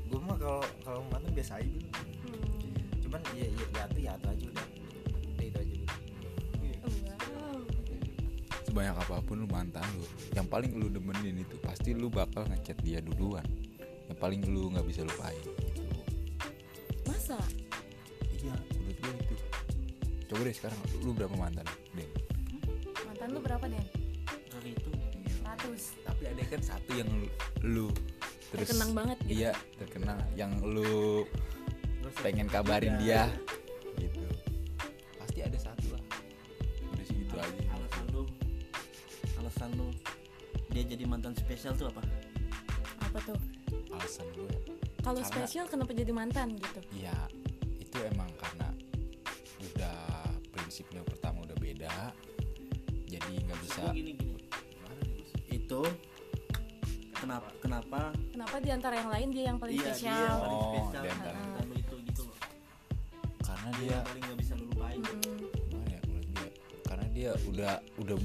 gue 0.09 0.21
mah 0.21 0.37
kalau 0.37 0.63
kalau 0.85 1.01
mantan 1.13 1.31
biasa 1.33 1.61
aja 1.61 1.69
dulu 1.69 1.89
Hmm. 2.25 2.73
cuman 3.05 3.21
ya 3.37 3.47
ya 3.47 3.65
ya 3.77 3.85
tuh 3.93 4.01
ya 4.01 4.13
tuh 4.17 4.29
aja 4.33 4.45
udah 4.49 4.67
udah 5.37 5.45
itu 5.45 5.59
aja 5.61 5.75
dulu 5.77 5.93
Wow. 6.85 7.61
sebanyak 8.65 8.97
apa 8.97 9.17
pun 9.23 9.45
lu 9.45 9.49
mantan 9.49 9.85
lu, 9.97 10.05
yang 10.33 10.45
paling 10.45 10.73
lu 10.77 10.89
demenin 10.89 11.41
itu 11.41 11.57
pasti 11.61 11.93
lu 11.93 12.09
bakal 12.09 12.45
ngechat 12.49 12.77
dia 12.83 13.01
duluan. 13.01 13.45
Yang 14.11 14.19
paling 14.21 14.41
lu 14.45 14.69
nggak 14.69 14.85
bisa 14.85 15.01
lupain. 15.01 15.41
Masa 17.07 17.39
Iya, 18.35 18.53
menurut 18.77 18.99
gue 19.01 19.13
itu. 19.17 19.37
Coba 20.29 20.41
deh 20.45 20.53
sekarang 20.53 20.79
lu 21.01 21.17
berapa 21.17 21.33
mantan? 21.39 21.65
Berapa 23.55 23.71
Den? 23.71 23.87
Kali 24.51 24.71
itu 24.75 24.91
100 25.47 26.03
tapi 26.03 26.23
ada 26.27 26.43
kan 26.43 26.59
satu 26.59 26.91
yang 26.91 27.07
lu 27.63 27.87
terus 28.51 28.67
Terkenang 28.67 28.91
banget 28.99 29.19
gitu. 29.23 29.31
iya 29.31 29.53
terkenang. 29.79 30.19
Yang 30.35 30.53
lu 30.67 31.23
pengen 32.19 32.51
kabarin 32.51 32.99
dia. 32.99 33.31
Gitu. 33.95 34.27
Pasti 35.23 35.47
ada 35.47 35.55
satu 35.55 35.87
lah. 35.95 36.03
Udah 36.99 37.05
sih 37.07 37.15
gitu 37.15 37.39
aja. 37.39 37.63
alasan 37.79 38.05
lu 38.11 38.23
alasan 39.39 39.71
lu 39.79 39.87
dia 40.75 40.83
jadi 40.91 41.07
mantan 41.07 41.39
spesial 41.39 41.79
tuh 41.79 41.95
apa? 41.95 42.03
Apa 43.07 43.23
tuh? 43.23 43.39
Alasan 43.95 44.27
gue 44.35 44.51
kalau 45.05 45.21
spesial 45.23 45.71
kenapa 45.71 45.95
jadi 45.95 46.11
mantan 46.11 46.59
gitu? 46.59 46.81
Ya 46.97 47.15
itu 55.75 55.83
kenapa 57.15 57.49
kenapa? 57.59 58.01
Kenapa 58.31 58.57
di 58.59 58.71
antara 58.71 58.95
yang 58.95 59.11
lain 59.11 59.29
dia 59.29 59.45
yang 59.49 59.59
paling 59.59 59.75
iya 59.75 59.83
dia 59.83 59.91
spesial 59.91 60.15
yang 60.15 60.39
paling 60.39 60.55
Oh, 60.55 60.71
spesial. 60.71 61.03
di 61.03 61.09
antara. 61.11 61.39
lu 61.61 61.75
itu 61.75 61.95
gitu 62.05 62.23
loh. 62.23 62.39
Karena 63.41 63.69
dia 63.73 63.83
dia 63.83 63.99
paling 64.01 64.23
nggak 64.23 64.39
bisa 64.39 64.53
lu 64.55 64.65
lupain 64.65 64.99
Hmm. 65.01 65.21
gimana 65.67 65.91
ya 65.91 66.01
dia. 66.05 66.49
Karena 66.85 67.07
dia 67.11 67.31
udah 67.45 67.73
udah 67.97 68.17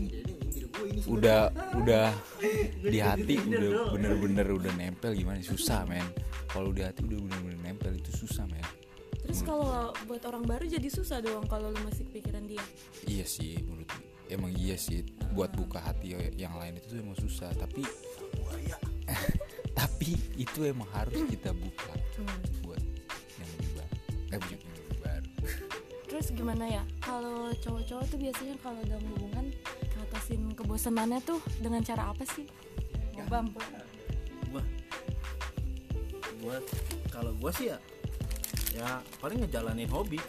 udah 1.09 1.39
udah 1.75 2.07
di 2.93 2.99
hati 2.99 3.33
udah 3.39 3.71
bener-bener 3.89 4.47
udah 4.51 4.73
nempel 4.75 5.12
gimana? 5.13 5.41
Susah 5.41 5.83
men. 5.83 6.05
Kalau 6.45 6.69
di 6.69 6.81
hati 6.81 7.01
udah 7.01 7.17
bener-bener 7.19 7.59
nempel 7.63 7.91
itu 7.95 8.12
susah 8.15 8.45
men. 8.45 8.62
Terus 9.19 9.41
kalau 9.41 9.89
buat 10.05 10.21
orang 10.23 10.43
baru 10.43 10.65
jadi 10.65 10.85
susah 10.85 11.17
doang 11.19 11.45
kalau 11.45 11.69
lu 11.69 11.79
masih 11.83 12.05
kepikiran 12.05 12.45
dia. 12.45 12.62
Iya 13.05 13.25
sih 13.25 13.57
menurut 13.59 13.89
emang 14.27 14.53
iya 14.53 14.73
sih 14.75 15.01
buat 15.29 15.53
buka 15.53 15.77
hati 15.79 16.13
yang 16.35 16.57
lain 16.57 16.77
itu 16.77 16.89
tuh 16.89 16.99
emang 16.99 17.17
susah. 17.17 17.49
Tapi 17.53 17.85
tapi 19.79 20.11
itu 20.35 20.65
emang 20.65 20.89
harus 20.91 21.17
kita 21.27 21.51
buka 21.51 21.93
Hmm. 22.19 22.39
buat 22.67 22.81
yang 23.39 23.49
lebih 23.55 23.71
baru. 23.73 23.95
Eh 24.27 24.39
yang 24.51 24.61
lebih 24.75 24.97
baru. 24.99 25.29
Terus 26.09 26.27
gimana 26.35 26.65
ya? 26.67 26.83
Kalau 26.99 27.53
cowok-cowok 27.55 28.05
tuh 28.11 28.19
biasanya 28.19 28.55
kalau 28.59 28.81
dalam 28.83 29.05
hubungan 29.15 29.45
ngatasin 29.95 30.51
kebosanannya 30.51 31.19
tuh 31.23 31.39
dengan 31.63 31.79
cara 31.79 32.11
apa 32.11 32.27
sih? 32.27 32.43
Ngobam 33.15 33.55
gua 34.49 34.63
gua 36.39 36.57
kalau 37.11 37.31
gua 37.35 37.51
sih 37.51 37.67
ya 37.69 37.77
ya 38.73 38.99
paling 39.19 39.43
ngejalanin 39.43 39.87
hobi. 39.87 40.19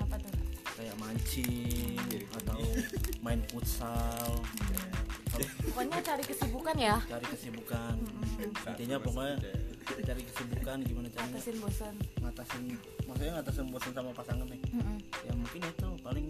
Apa 0.00 0.16
tuh 0.20 0.35
kayak 0.76 0.94
mancing 1.00 1.96
atau 2.36 2.60
main 3.24 3.40
futsal. 3.48 4.44
Pokoknya 5.36 6.00
cari 6.04 6.24
kesibukan 6.24 6.76
ya. 6.76 6.96
Cari 7.08 7.26
kesibukan. 7.32 7.96
Intinya 8.68 8.96
pokoknya 9.00 9.36
cari 9.86 10.22
kesibukan 10.28 10.76
gimana 10.84 11.08
caranya 11.08 11.32
ngatasin 11.36 11.56
bosan. 11.62 11.94
ngatasin 12.20 12.62
maksudnya 13.08 13.32
ngatasin 13.40 13.66
bosan 13.72 13.92
sama 13.96 14.10
pasangan 14.12 14.46
nih. 14.50 14.60
Mm-mm. 14.74 14.98
ya 15.24 15.32
mungkin 15.32 15.60
itu 15.62 15.88
paling 16.02 16.26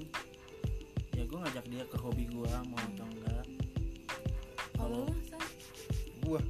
ya 1.16 1.22
gue 1.24 1.38
ngajak 1.40 1.64
dia 1.72 1.84
ke 1.88 1.96
hobi 1.98 2.24
gua 2.30 2.52
mau 2.68 2.78
atau 2.78 3.06
enggak. 3.08 3.44
Kalau 4.76 5.04
gua? 6.22 6.40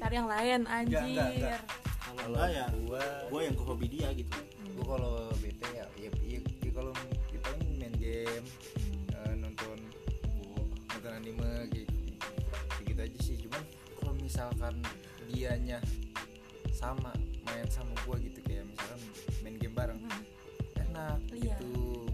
Cari 0.00 0.14
yang 0.16 0.30
lain 0.30 0.60
anjir. 0.64 1.60
Kalau 2.00 2.46
ya 2.48 2.66
gua 2.86 3.04
gua 3.28 3.40
yang 3.44 3.56
ke 3.58 3.64
hobi 3.66 3.86
dia 3.90 4.08
gitu. 4.14 4.32
Gua 4.78 4.84
kalau 4.96 5.14
misalkan 14.40 14.72
dianya 15.28 15.76
sama 16.72 17.12
main 17.44 17.68
sama 17.68 17.92
gua 18.08 18.16
gitu 18.16 18.40
kayak 18.40 18.64
misalkan 18.64 19.00
main 19.44 19.52
game 19.60 19.76
bareng 19.76 20.00
Hmm. 20.00 20.24
enak 20.80 21.20
Iya. 21.28 21.60
gitu 21.60 22.08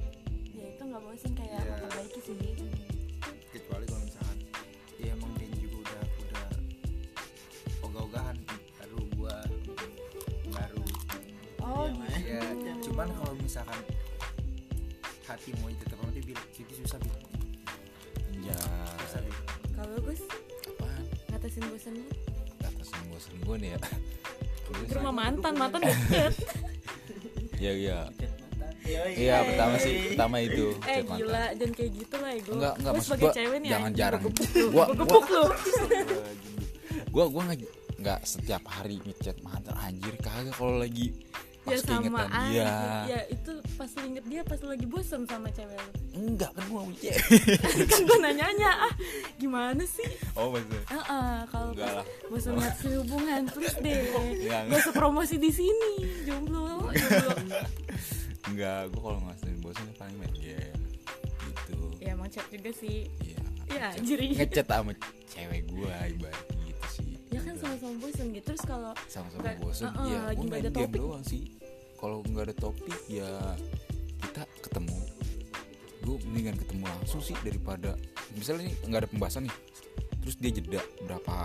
ya 0.51 0.67
itu 0.75 0.83
nggak 0.83 1.03
bosan 1.07 1.33
kayak 1.39 1.55
Iya. 1.55 1.71
memperbaiki 1.71 2.19
sih 2.27 2.35
kecuali 3.55 3.85
kalau 3.87 4.03
misalkan 4.03 4.39
ya 4.99 5.15
emang 5.15 5.31
dia 5.39 5.47
juga 5.55 5.79
udah 5.79 6.03
udah 6.19 6.49
ogah-ogahan 7.87 8.37
baru 8.75 8.99
gua 9.15 9.37
baru 10.51 10.83
oh 11.63 11.87
Mai. 11.95 12.11
gitu 12.11 12.43
ya 12.67 12.75
cuman 12.83 13.09
kalau 13.15 13.35
misalkan 13.39 13.79
hati 15.31 15.55
mau 15.63 15.71
tetap 15.71 15.99
dia 16.11 16.23
bilang 16.27 16.47
itu 16.59 16.73
susah 16.75 16.99
bil 16.99 17.15
ngatasin 21.57 21.73
bosan 21.73 21.93
lu? 21.97 22.05
Atasan 22.61 23.03
bosan 23.09 23.35
gue 23.41 23.57
nih 23.57 23.71
ya. 23.73 23.79
Ke 24.67 24.93
rumah 24.95 25.15
mantan 25.15 25.53
mantan 25.57 25.81
deket. 25.83 26.33
Iya 27.57 27.73
iya. 27.73 27.99
Iya 29.09 29.37
pertama 29.43 29.75
sih 29.81 30.15
Pertama 30.15 30.37
itu 30.39 30.71
eh 30.87 31.03
chat 31.03 31.05
mantan. 31.05 31.19
gila 31.19 31.45
jangan 31.59 31.73
kayak 31.75 31.91
gitu 31.97 32.17
lah 32.17 32.31
ego 32.31 32.51
Enggak 32.55 32.75
enggak 32.79 32.93
maksud 32.93 33.09
sebagai 33.09 33.25
gua 33.25 33.35
cewek 33.35 33.59
nih 33.59 33.71
Jangan 33.73 33.91
jarang. 33.97 34.21
gua. 34.23 34.31
Gua 34.31 34.47
Gua 34.47 34.85
gua 34.87 34.95
gebuk 34.95 35.27
lu 35.27 35.43
gua 37.11 37.25
gua 37.27 37.43
nggak 37.49 37.61
nggak 37.97 38.21
setiap 38.23 38.63
hari 38.69 39.01
ngechat 39.01 39.37
mantan 39.41 39.75
anjir 39.75 40.15
kagak 40.21 40.53
kalau 40.53 40.77
lagi 40.77 41.17
ya 41.67 41.75
pas 41.75 41.83
sama 41.83 41.99
keingetan 41.99 42.29
aja. 42.31 42.47
dia. 42.49 42.71
Ya 43.07 43.21
itu 43.27 43.53
pas 43.75 43.91
inget 44.01 44.25
dia 44.25 44.41
pas 44.41 44.61
lagi 44.63 44.87
bosan 44.87 45.23
sama 45.25 45.49
cewek. 45.51 45.77
Lu 46.15 46.31
enggak 46.31 46.51
kan 46.51 46.65
gua 46.67 46.81
mau 46.83 46.95
cewek. 46.95 47.23
Kan 47.91 48.01
gue 48.03 48.19
nanya 48.19 48.47
ah 48.71 48.93
gimana 49.37 49.83
sih? 49.83 50.07
Oh 50.33 50.49
maksudnya? 50.49 50.81
Heeh, 50.89 51.35
kalau 51.51 51.71
Enggak 51.73 51.93
pas 51.93 52.05
bosan 52.29 52.53
ngatasin 52.57 52.93
hubungan 53.01 53.41
terus 53.47 53.75
deh. 53.85 53.99
Gak 54.47 54.79
usah 54.79 54.95
promosi 54.95 55.37
di 55.37 55.51
sini 55.51 55.93
jomblo. 56.25 56.89
Jomblo 56.89 57.35
enggak 58.47 58.95
gua 58.95 59.01
kalau 59.03 59.21
ngasihin 59.27 59.59
bosan 59.59 59.87
paling 59.95 60.17
main 60.17 60.35
game 60.39 60.79
gitu. 61.43 61.79
Ya 61.99 62.15
emang 62.15 62.31
chat 62.31 62.47
juga 62.47 62.71
sih. 62.73 63.11
Iya. 63.21 63.43
Iya, 63.67 63.87
ngechat- 63.91 63.99
anjir, 63.99 64.19
ngechat 64.39 64.67
sama 64.67 64.93
cewek 65.27 65.61
gua 65.67 65.95
ibarat 66.07 66.47
sama-sama 67.67 67.95
bosan 68.01 68.27
gitu. 68.31 68.45
Terus 68.47 68.63
kalau 68.63 68.93
sama-sama 69.07 69.43
Nggak- 69.43 69.59
bosan 69.61 69.91
uh-uh, 69.91 70.07
iya 70.07 70.19
lagi 70.25 70.47
main 70.47 70.63
ada 70.63 70.71
topik. 70.73 70.97
doang 70.97 71.25
sih. 71.27 71.43
Kalau 71.97 72.19
nggak 72.23 72.45
ada 72.47 72.57
topik 72.57 72.99
ya 73.09 73.29
kita 74.23 74.43
ketemu. 74.63 74.97
Gue 76.07 76.17
mendingan 76.23 76.55
ketemu 76.55 76.85
langsung 76.87 77.19
sih 77.19 77.35
daripada 77.43 77.99
misalnya 78.33 78.71
nih 78.71 78.77
nggak 78.87 79.01
ada 79.03 79.11
pembahasan 79.11 79.43
nih 79.49 79.57
terus 80.23 80.37
dia 80.39 80.51
jeda 80.51 80.83
berapa 81.07 81.37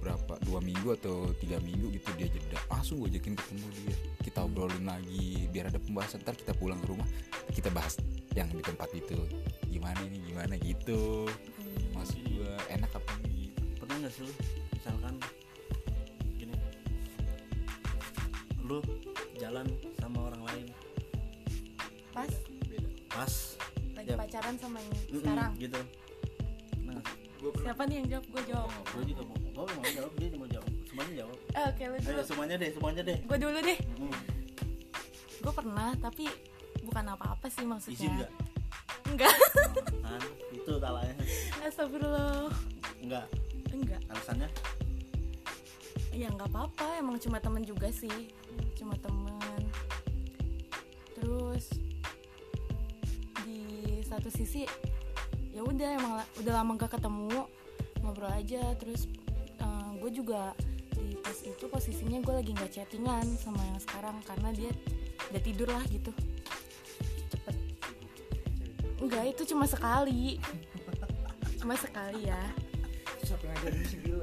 berapa 0.00 0.32
dua 0.48 0.64
minggu 0.64 0.96
atau 0.96 1.28
tiga 1.36 1.60
minggu 1.60 1.92
gitu 1.92 2.08
dia 2.16 2.28
jeda 2.28 2.56
langsung 2.68 3.00
gue 3.00 3.12
ajakin 3.12 3.36
ketemu 3.36 3.66
dia. 3.76 3.94
Kita 4.20 4.44
obrolin 4.44 4.84
lagi 4.84 5.48
biar 5.48 5.68
ada 5.68 5.80
pembahasan 5.80 6.20
ntar 6.20 6.36
kita 6.36 6.52
pulang 6.56 6.80
ke 6.80 6.88
rumah 6.88 7.08
kita 7.52 7.68
bahas 7.72 7.96
yang 8.36 8.48
di 8.48 8.60
tempat 8.60 8.88
itu. 8.92 9.16
Gimana 9.68 10.00
ini 10.04 10.20
gimana 10.24 10.56
gitu. 10.60 11.24
Maksud 11.96 12.20
gue 12.20 12.52
enak 12.72 12.92
apa 12.92 13.12
pernah 14.00 14.08
nggak 14.08 14.16
sih 14.16 14.24
lu? 14.24 14.32
Misalkan 14.72 15.14
gini. 16.40 16.54
Lu 18.64 18.78
jalan 19.36 19.66
sama 20.00 20.18
orang 20.32 20.42
lain. 20.48 20.66
Pas. 22.16 22.32
Pas. 23.12 23.34
Lagi 23.92 24.08
Ya. 24.08 24.16
pacaran 24.16 24.56
sama 24.56 24.80
yang 24.80 24.94
mm-mm, 24.96 25.20
sekarang. 25.20 25.52
gitu. 25.60 25.80
Nah 26.80 27.00
siapa 27.60 27.82
nih 27.84 27.94
yang 28.00 28.08
jawab? 28.08 28.24
Gue 28.32 28.42
jawab. 28.48 28.70
Gue 28.88 29.04
juga 29.04 29.22
mau. 29.28 29.36
Gue 29.36 29.64
mau 29.68 29.84
jawab. 29.92 30.12
Dia 30.16 30.28
mau 30.32 30.48
jawab. 30.48 30.68
Semuanya 30.88 31.14
jawab. 31.20 31.36
Eh, 31.52 31.64
oke 31.68 31.82
lu 31.84 31.96
dulu. 32.00 32.08
ayo 32.08 32.22
semuanya 32.24 32.54
deh 32.56 32.70
semuanya 32.72 33.02
deh. 33.04 33.18
Gue 33.20 33.36
dulu 33.36 33.58
deh. 33.60 33.78
Mm. 34.00 34.14
gue 35.40 35.52
pernah 35.56 35.96
tapi 35.96 36.24
bukan 36.84 37.04
apa-apa 37.04 37.48
sih 37.52 37.64
maksudnya. 37.68 37.96
Izin 38.00 38.12
nggak? 38.16 38.30
Enggak 39.12 39.36
kan 40.00 40.22
itu 40.52 40.72
talanya 40.80 41.14
astagfirullah. 41.64 42.48
Enggak 43.00 43.24
enggak. 43.80 44.02
Alasannya? 44.12 44.50
Ya 46.10 46.26
nggak 46.28 46.50
apa-apa 46.52 47.00
emang 47.00 47.16
cuma 47.22 47.38
temen 47.40 47.62
juga 47.64 47.88
sih. 47.88 48.30
Cuma 48.76 48.98
temen. 48.98 49.62
Terus 51.16 51.70
di 53.46 53.60
satu 54.04 54.28
sisi 54.28 54.66
ya 55.50 55.62
udah 55.66 55.88
emang 55.96 56.12
udah 56.40 56.52
lama 56.62 56.78
gak 56.80 56.98
ketemu 56.98 57.46
ngobrol 58.02 58.32
aja. 58.32 58.74
Terus 58.76 59.06
gue 60.00 60.10
juga 60.16 60.56
di 60.96 61.12
pas 61.20 61.36
itu 61.44 61.64
posisinya 61.68 62.24
gue 62.24 62.34
lagi 62.40 62.56
nggak 62.56 62.72
chattingan 62.72 63.36
sama 63.36 63.60
yang 63.68 63.76
sekarang 63.76 64.16
karena 64.24 64.48
dia 64.56 64.72
udah 65.28 65.42
tidur 65.44 65.68
lah 65.68 65.84
gitu. 65.92 66.08
Cepet. 67.28 67.56
Enggak 68.96 69.24
itu 69.36 69.42
cuma 69.52 69.68
sekali. 69.68 70.40
Cuma 71.60 71.76
sekali 71.76 72.24
ya 72.32 72.40
siapa 73.30 73.46
yang 73.46 73.54
ngajarin 73.62 73.84
sih 73.86 73.98
bil 74.02 74.18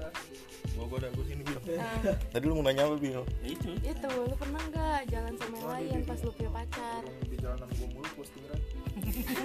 gua 0.76 0.86
gua 0.86 0.98
udah 1.00 1.12
gua 1.16 1.26
sini 1.26 1.44
bil. 1.48 1.58
Eh, 1.64 2.16
tadi 2.28 2.44
lu 2.44 2.54
mau 2.60 2.64
nanya 2.68 2.84
apa 2.92 2.96
bil? 3.00 3.24
Ya 3.40 3.50
itu. 3.56 3.70
Itu 3.80 4.08
lu 4.12 4.36
pernah 4.36 4.62
nggak 4.68 5.00
jalan 5.08 5.34
sama 5.40 5.56
yang 5.56 5.70
lain 5.72 6.00
pas 6.04 6.20
lu 6.20 6.32
punya 6.36 6.52
pacar? 6.52 7.02
Di 7.24 7.36
jalanan 7.40 7.68
gua 7.72 7.88
mulu 7.96 8.10
postingan 8.20 8.60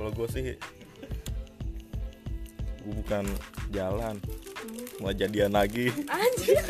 kalau 0.00 0.10
gua 0.16 0.26
sih 0.32 0.56
gua 2.82 2.94
bukan 2.98 3.24
jalan. 3.70 4.14
Mau 4.98 5.14
jadian 5.14 5.54
lagi. 5.54 5.94
Anjir. 6.10 6.66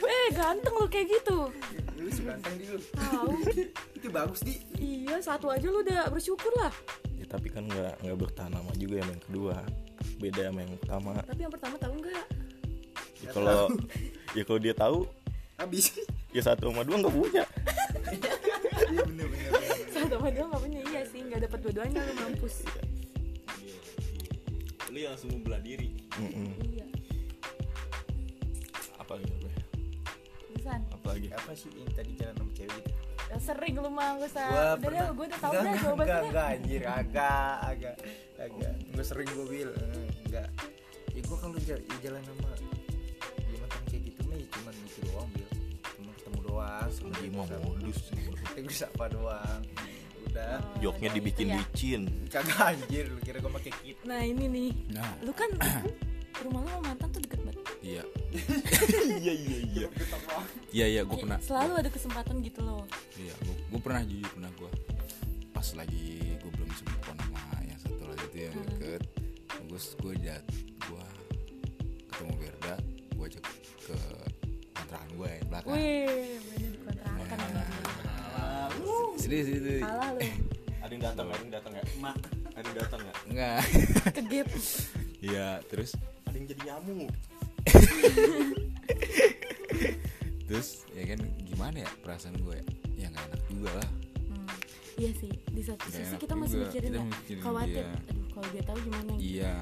Eh 0.00 0.26
ganteng 0.32 0.74
lu 0.80 0.88
kayak 0.88 1.12
gitu. 1.12 1.52
Lu 2.00 2.08
seganteng 2.08 2.56
di 2.56 2.64
lu 2.72 2.80
tahu. 2.96 3.36
Itu 3.92 4.08
bagus 4.08 4.40
di. 4.40 4.64
Iya 4.80 5.20
satu 5.20 5.52
aja 5.52 5.68
lu 5.68 5.84
udah 5.84 6.08
bersyukur 6.08 6.50
lah. 6.56 6.72
Ya, 7.20 7.28
tapi 7.28 7.52
kan 7.52 7.68
nggak 7.68 8.00
nggak 8.00 8.18
bertahan 8.18 8.56
lama 8.56 8.72
juga 8.74 9.04
yang 9.04 9.20
kedua 9.28 9.60
beda 10.22 10.42
sama 10.48 10.58
yang 10.62 10.72
pertama. 10.78 11.10
Tapi 11.26 11.40
yang 11.42 11.52
pertama 11.52 11.74
tahu 11.82 11.94
nggak? 11.98 12.26
Ya, 13.22 13.30
kalau 13.34 13.60
ya 14.38 14.42
kalau 14.46 14.60
dia 14.62 14.74
tahu 14.74 14.98
habis. 15.58 15.84
ya 16.32 16.40
satu 16.40 16.70
sama 16.70 16.86
dua 16.86 16.96
nggak 17.02 17.14
punya. 17.14 17.44
Iya 18.92 19.02
bener 19.04 19.26
bener 19.28 19.48
bener. 19.52 19.88
satu 19.90 20.14
sama 20.16 20.28
dua 20.30 20.44
nggak 20.48 20.62
punya 20.62 20.80
iya 20.88 21.00
sih 21.10 21.20
nggak 21.26 21.40
dapat 21.50 21.58
dua-duanya 21.66 22.00
lu 22.06 22.14
mampus. 22.22 22.56
Lu 24.92 24.98
langsung 25.02 25.30
membelah 25.34 25.60
diri. 25.60 25.90
Mm-mm. 26.16 26.48
iya. 26.70 26.86
Apa 28.96 29.18
lagi 29.18 29.28
apa? 29.34 29.48
Busan 30.54 30.80
apa 30.88 31.08
lagi? 31.18 31.28
Apa 31.34 31.50
sih 31.52 31.70
yang 31.74 31.90
tadi 31.92 32.10
jalan 32.16 32.34
sama 32.38 32.52
cewek 32.54 32.82
gitu 32.86 33.02
ya, 33.32 33.38
sering 33.40 33.74
lu 33.80 33.90
mah 33.90 34.20
usah. 34.20 34.44
Gua 34.44 34.60
udah 34.60 34.76
pernah 34.78 35.00
deh 35.00 35.12
gue 35.16 35.26
udah 35.26 35.40
tahu 35.40 35.52
dah 35.52 35.62
jawabannya. 35.62 36.04
enggak, 36.04 36.20
enggak 36.28 36.46
anjir 36.52 36.82
agak 36.84 37.54
agak 37.64 37.94
agak. 38.36 38.72
Enggak 38.92 39.06
sering 39.08 39.28
gua 39.32 39.46
bil 39.48 39.70
Gua 41.32 41.48
kalau 41.48 41.56
jalan, 41.64 41.80
jalan 42.04 42.20
sama 42.28 42.48
dia 43.40 43.58
makan 43.64 43.80
kayak 43.88 44.02
gitu 44.04 44.20
mah 44.28 44.36
ya 44.36 44.46
cuman 44.52 44.74
gitu 44.84 44.98
doang 45.08 45.28
bil. 45.32 45.48
Cuma 45.96 46.10
ketemu 46.12 46.38
doang 46.44 46.88
sama 46.92 47.08
dia 47.16 47.30
mau 47.32 47.46
modus 47.48 47.98
gue 48.68 48.76
sapa 48.76 49.04
doang. 49.08 49.60
Udah. 50.28 50.60
Oh, 50.60 50.76
joknya 50.84 51.08
udah 51.08 51.16
dibikin 51.16 51.46
gitu 51.48 51.56
ya. 51.56 51.60
licin. 51.64 52.02
Kagak 52.28 52.60
anjir. 52.60 53.08
Lu 53.08 53.16
kira 53.24 53.40
gua 53.40 53.52
pakai 53.56 53.72
kit 53.80 53.96
nah 54.04 54.20
ini 54.20 54.44
nih. 54.44 54.70
Nah. 54.92 55.08
Lu 55.24 55.32
kan 55.32 55.48
rumah 56.44 56.60
lu 56.60 56.68
sama 56.68 56.82
mantan 56.92 57.08
tuh 57.16 57.20
deket 57.24 57.40
banget. 57.48 57.64
Iya. 57.80 58.04
Iya 59.24 59.32
iya 59.32 59.58
iya. 59.72 59.86
Iya 60.68 60.86
iya 60.92 61.00
gue 61.08 61.16
pernah. 61.16 61.40
selalu 61.40 61.80
ada 61.80 61.88
kesempatan 61.88 62.44
gitu 62.44 62.60
loh. 62.60 62.84
Iya 63.16 63.32
gue 63.72 63.80
pernah 63.80 64.04
jujur 64.04 64.28
pernah 64.36 64.52
gue 64.52 64.70
pas 65.56 65.68
lagi 65.80 66.36
gue 66.44 66.50
belum 66.60 66.70
sempurna 66.76 67.24
sama 67.24 67.56
yang 67.64 67.80
satu 67.80 68.04
lagi 68.04 68.24
itu 68.28 68.38
yang 68.44 68.56
deket 68.68 69.02
gue 69.72 69.80
gue 69.80 70.14
jat 70.20 70.44
gue 70.44 70.61
ketemu 72.22 72.38
Berda 72.38 72.74
gue 73.18 73.26
ajak 73.26 73.44
ke 73.82 73.96
kontrakan 74.72 75.08
gue 75.10 75.26
yang 75.26 75.46
belakang. 75.50 75.72
Wih 75.74 76.38
mainnya 76.46 76.70
di 76.70 76.78
kontrakan 76.78 77.18
Nah, 78.32 78.68
serius 79.18 79.46
itu 79.50 79.82
kalah 79.82 80.14
lu. 80.14 80.20
Ada 80.82 80.92
yang 80.94 81.02
datang 81.02 81.26
ada 81.26 81.42
yang 81.42 81.50
datang 81.52 81.72
ya? 81.74 81.84
Mak 81.98 82.16
ada 82.54 82.62
yang 82.62 82.76
datang 82.78 83.00
ya? 83.02 83.14
Enggak. 83.26 83.58
Ke 84.14 84.22
gap 84.22 84.48
iya 85.18 85.46
terus? 85.66 85.90
Ada 86.22 86.36
yang 86.38 86.46
jadi 86.46 86.62
nyamuk. 86.70 87.10
Terus 90.46 90.68
ya 90.92 91.02
kan 91.08 91.18
gimana 91.42 91.76
ya 91.82 91.90
perasaan 92.02 92.38
gue 92.38 92.54
ya? 92.54 92.64
Ya 92.94 93.06
nggak 93.10 93.24
enak 93.24 93.42
juga 93.50 93.70
lah. 93.74 93.88
Hmm, 94.30 94.46
iya 94.94 95.10
sih 95.16 95.32
di 95.50 95.62
satu 95.64 95.86
Nggak 95.88 95.98
sisi 95.98 96.14
kita 96.20 96.34
masih 96.38 96.56
mikirin 96.62 96.86
Kita 96.86 96.98
ya 96.98 97.04
mikirin 97.04 97.42
khawatir. 97.42 97.82
dia. 97.82 97.98
aduh 98.06 98.26
kalau 98.30 98.46
dia 98.48 98.62
tahu 98.62 98.78
gimana? 98.80 99.10
Gitu 99.16 99.26
iya 99.34 99.54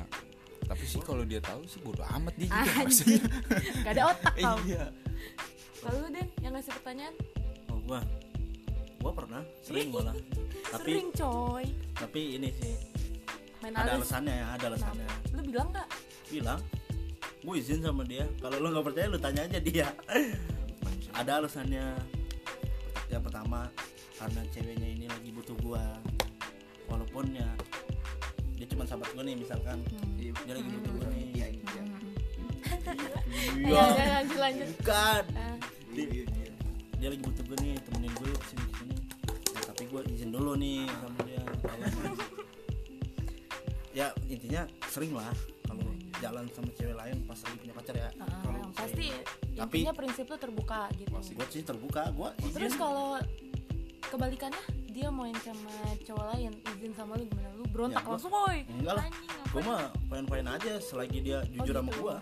tapi 0.70 0.84
sih 0.86 1.02
kalau 1.02 1.26
dia 1.26 1.42
tahu 1.42 1.66
sih 1.66 1.82
bodo 1.82 2.06
amat 2.06 2.30
dia 2.38 2.46
juga 2.46 2.62
anjing. 2.62 2.78
maksudnya. 2.86 3.22
Gak 3.84 3.92
ada 3.98 4.02
otak 4.14 4.34
kau 4.38 4.58
iya 4.70 4.84
kalau 5.80 5.96
lu 6.04 6.08
Den 6.12 6.28
yang 6.44 6.52
ngasih 6.52 6.72
pertanyaan? 6.76 7.14
Oh 7.72 7.80
gua. 7.88 8.00
Gua 9.00 9.12
pernah 9.16 9.42
sering 9.64 9.88
malah 9.90 10.14
tapi 10.76 10.90
sering 10.94 11.10
coy. 11.16 11.66
tapi 11.96 12.20
ini 12.38 12.48
sih 12.54 12.74
main 13.60 13.74
ada 13.76 13.96
halus 13.98 14.08
alasannya 14.08 14.34
ya 14.38 14.46
ada 14.54 14.64
alasannya. 14.72 15.08
Kenapa? 15.08 15.34
lu 15.34 15.42
bilang 15.50 15.68
nggak? 15.74 15.88
Bilang 16.30 16.60
gue 17.40 17.54
izin 17.56 17.80
sama 17.80 18.02
dia. 18.04 18.24
Kalau 18.38 18.56
lu 18.60 18.68
nggak 18.70 18.86
percaya 18.92 19.06
lu 19.08 19.18
tanya 19.18 19.42
aja 19.48 19.60
dia. 19.60 19.88
Ada 21.20 21.42
alasannya. 21.42 21.86
Yang 23.10 23.22
pertama 23.26 23.66
karena 24.16 24.40
ceweknya 24.54 24.88
ini 24.88 25.06
lagi 25.10 25.28
butuh 25.34 25.56
gua. 25.60 25.84
Walaupun 26.88 27.34
ya 27.34 27.50
cuma 28.70 28.84
sahabat 28.84 29.10
gue 29.10 29.24
nih 29.24 29.36
misalkan. 29.36 29.78
Iya, 30.16 30.30
dia 30.38 30.54
lagi 30.54 30.68
butuh 30.70 30.92
gua 30.94 31.06
nih. 31.10 31.26
Iya 31.32 31.46
iya 31.50 31.82
Iya, 33.60 33.82
ya, 33.92 34.04
lanjut 34.16 34.38
lanjut. 34.38 34.68
bukan. 34.78 35.24
Iya 35.90 36.04
iya 36.06 36.24
dia 36.96 37.08
lagi 37.08 37.22
butuh 37.22 37.42
gue 37.42 37.56
nih 37.58 37.74
temenin 37.80 38.12
gue 38.12 38.28
ke 38.30 38.46
sini 38.46 38.62
ke 38.62 38.74
sini 38.76 38.94
ya, 39.50 39.60
tapi 39.64 39.82
gue 39.86 40.00
izin 40.10 40.30
dulu 40.30 40.52
nih 40.54 40.84
sama 40.96 41.18
dia. 41.24 41.42
Ya 43.90 44.06
intinya 44.28 44.62
sering 44.86 45.10
lah 45.10 45.34
kalau 45.66 45.82
jalan 46.20 46.46
sama 46.54 46.70
cewek 46.70 46.94
lain 46.94 47.26
pas 47.26 47.34
lagi 47.36 47.56
punya 47.58 47.74
pacar 47.74 47.94
ya. 47.96 48.08
Ah, 48.16 48.38
kalau 48.38 48.60
pasti 48.70 49.06
Tapi- 49.56 49.82
prinsip 49.90 50.30
lu 50.30 50.36
terbuka 50.38 50.86
gitu. 50.94 51.10
gue 51.10 51.46
sih 51.50 51.64
terbuka 51.66 52.06
gue 52.14 52.30
Terus 52.54 52.78
kalau 52.78 53.18
kebalikannya 54.06 54.62
dia 55.00 55.08
main 55.10 55.32
sama 55.40 55.72
cowok 55.98 56.24
lain 56.30 56.52
izin 56.70 56.92
sama 56.92 57.16
lu 57.16 57.24
gimana? 57.24 57.48
Lu 57.54 57.64
berontak 57.66 57.96
Ya, 57.96 58.04
gua- 58.04 58.12
langsung 58.14 58.32
woi 58.34 58.58
enggak 58.68 58.94
lah. 58.94 59.04
anjing, 59.06 59.30
gue 59.46 59.62
mah 59.62 59.80
fine 60.04 60.26
fine 60.26 60.48
aja 60.50 60.72
selagi 60.78 61.18
dia 61.20 61.38
jujur 61.48 61.74
sama 61.74 61.88
gitu. 61.88 62.00
gue 62.02 62.16